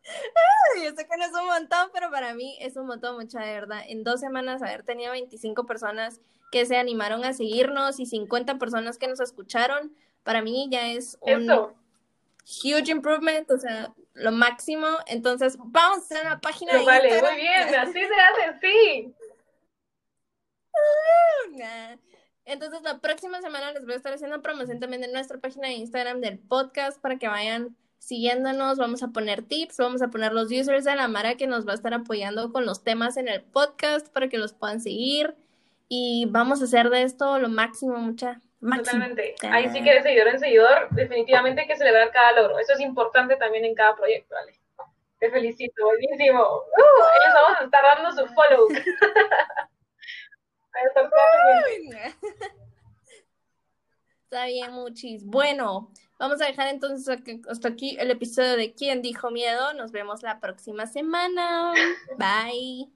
Yo 0.83 0.95
sé 0.95 1.07
que 1.07 1.17
no 1.17 1.25
es 1.25 1.31
un 1.33 1.45
montón, 1.45 1.89
pero 1.93 2.09
para 2.11 2.33
mí 2.33 2.57
es 2.59 2.75
un 2.75 2.87
montón, 2.87 3.15
mucha 3.15 3.41
de 3.41 3.53
verdad. 3.53 3.81
En 3.87 4.03
dos 4.03 4.19
semanas 4.19 4.61
haber 4.61 4.83
tenido 4.83 5.11
25 5.11 5.65
personas 5.65 6.19
que 6.51 6.65
se 6.65 6.77
animaron 6.77 7.25
a 7.25 7.33
seguirnos 7.33 7.99
y 7.99 8.05
50 8.05 8.57
personas 8.57 8.97
que 8.97 9.07
nos 9.07 9.19
escucharon, 9.19 9.95
para 10.23 10.41
mí 10.41 10.67
ya 10.71 10.87
es 10.87 11.17
un 11.21 11.49
huge 11.49 12.91
improvement, 12.91 13.49
o 13.49 13.57
sea, 13.57 13.93
lo 14.13 14.31
máximo. 14.31 14.87
Entonces, 15.07 15.57
vamos 15.59 16.11
a 16.11 16.23
la 16.23 16.39
página 16.39 16.73
Vale, 16.83 17.21
muy 17.21 17.35
bien, 17.35 17.75
así 17.75 17.93
se 17.93 17.99
hace, 18.01 18.59
sí. 18.61 19.15
Entonces, 22.45 22.81
la 22.81 22.99
próxima 22.99 23.41
semana 23.41 23.71
les 23.71 23.85
voy 23.85 23.93
a 23.93 23.97
estar 23.97 24.13
haciendo 24.13 24.41
promoción 24.41 24.79
también 24.79 25.01
de 25.01 25.07
nuestra 25.07 25.39
página 25.39 25.69
de 25.69 25.75
Instagram 25.75 26.19
del 26.19 26.39
podcast 26.39 26.99
para 26.99 27.17
que 27.17 27.27
vayan 27.27 27.75
siguiéndonos, 28.03 28.77
vamos 28.77 29.01
a 29.01 29.09
poner 29.09 29.43
tips, 29.43 29.77
vamos 29.77 30.01
a 30.01 30.09
poner 30.09 30.33
los 30.33 30.51
users 30.51 30.83
de 30.83 30.95
la 30.95 31.07
Mara 31.07 31.35
que 31.35 31.47
nos 31.47 31.65
va 31.65 31.71
a 31.71 31.75
estar 31.75 31.93
apoyando 31.93 32.51
con 32.51 32.65
los 32.65 32.83
temas 32.83 33.15
en 33.17 33.29
el 33.29 33.41
podcast 33.41 34.09
para 34.09 34.27
que 34.27 34.37
los 34.37 34.53
puedan 34.53 34.81
seguir 34.81 35.35
y 35.87 36.27
vamos 36.29 36.61
a 36.61 36.65
hacer 36.65 36.89
de 36.89 37.03
esto 37.03 37.39
lo 37.39 37.47
máximo, 37.49 37.97
mucha. 37.97 38.41
Totalmente. 38.59 39.35
Ahí 39.43 39.69
sí 39.69 39.81
que 39.83 39.93
de 39.93 40.01
seguidor 40.01 40.27
en 40.29 40.39
seguidor, 40.39 40.87
definitivamente 40.91 41.61
hay 41.61 41.67
que 41.67 41.75
celebrar 41.75 42.11
cada 42.11 42.33
logro. 42.33 42.59
Eso 42.59 42.73
es 42.73 42.79
importante 42.79 43.35
también 43.35 43.65
en 43.65 43.75
cada 43.75 43.95
proyecto, 43.95 44.35
¿vale? 44.35 44.53
Te 45.19 45.29
felicito, 45.29 45.85
buenísimo. 45.85 46.41
Uh, 46.41 47.03
ellos 47.21 47.33
vamos 47.33 47.61
a 47.61 47.63
estar 47.65 47.83
dando 47.83 48.11
su 48.11 48.25
follow. 48.33 48.67
Está 54.23 54.45
bien, 54.45 54.71
muchis. 54.71 55.25
Bueno, 55.25 55.91
Vamos 56.23 56.41
a 56.41 56.45
dejar 56.45 56.69
entonces 56.69 57.19
hasta 57.49 57.67
aquí 57.67 57.97
el 57.99 58.09
episodio 58.09 58.55
de 58.55 58.73
¿Quién 58.73 59.01
dijo 59.01 59.29
miedo? 59.29 59.73
Nos 59.73 59.91
vemos 59.91 60.23
la 60.23 60.39
próxima 60.39 60.87
semana. 60.87 61.73
Bye. 62.17 62.87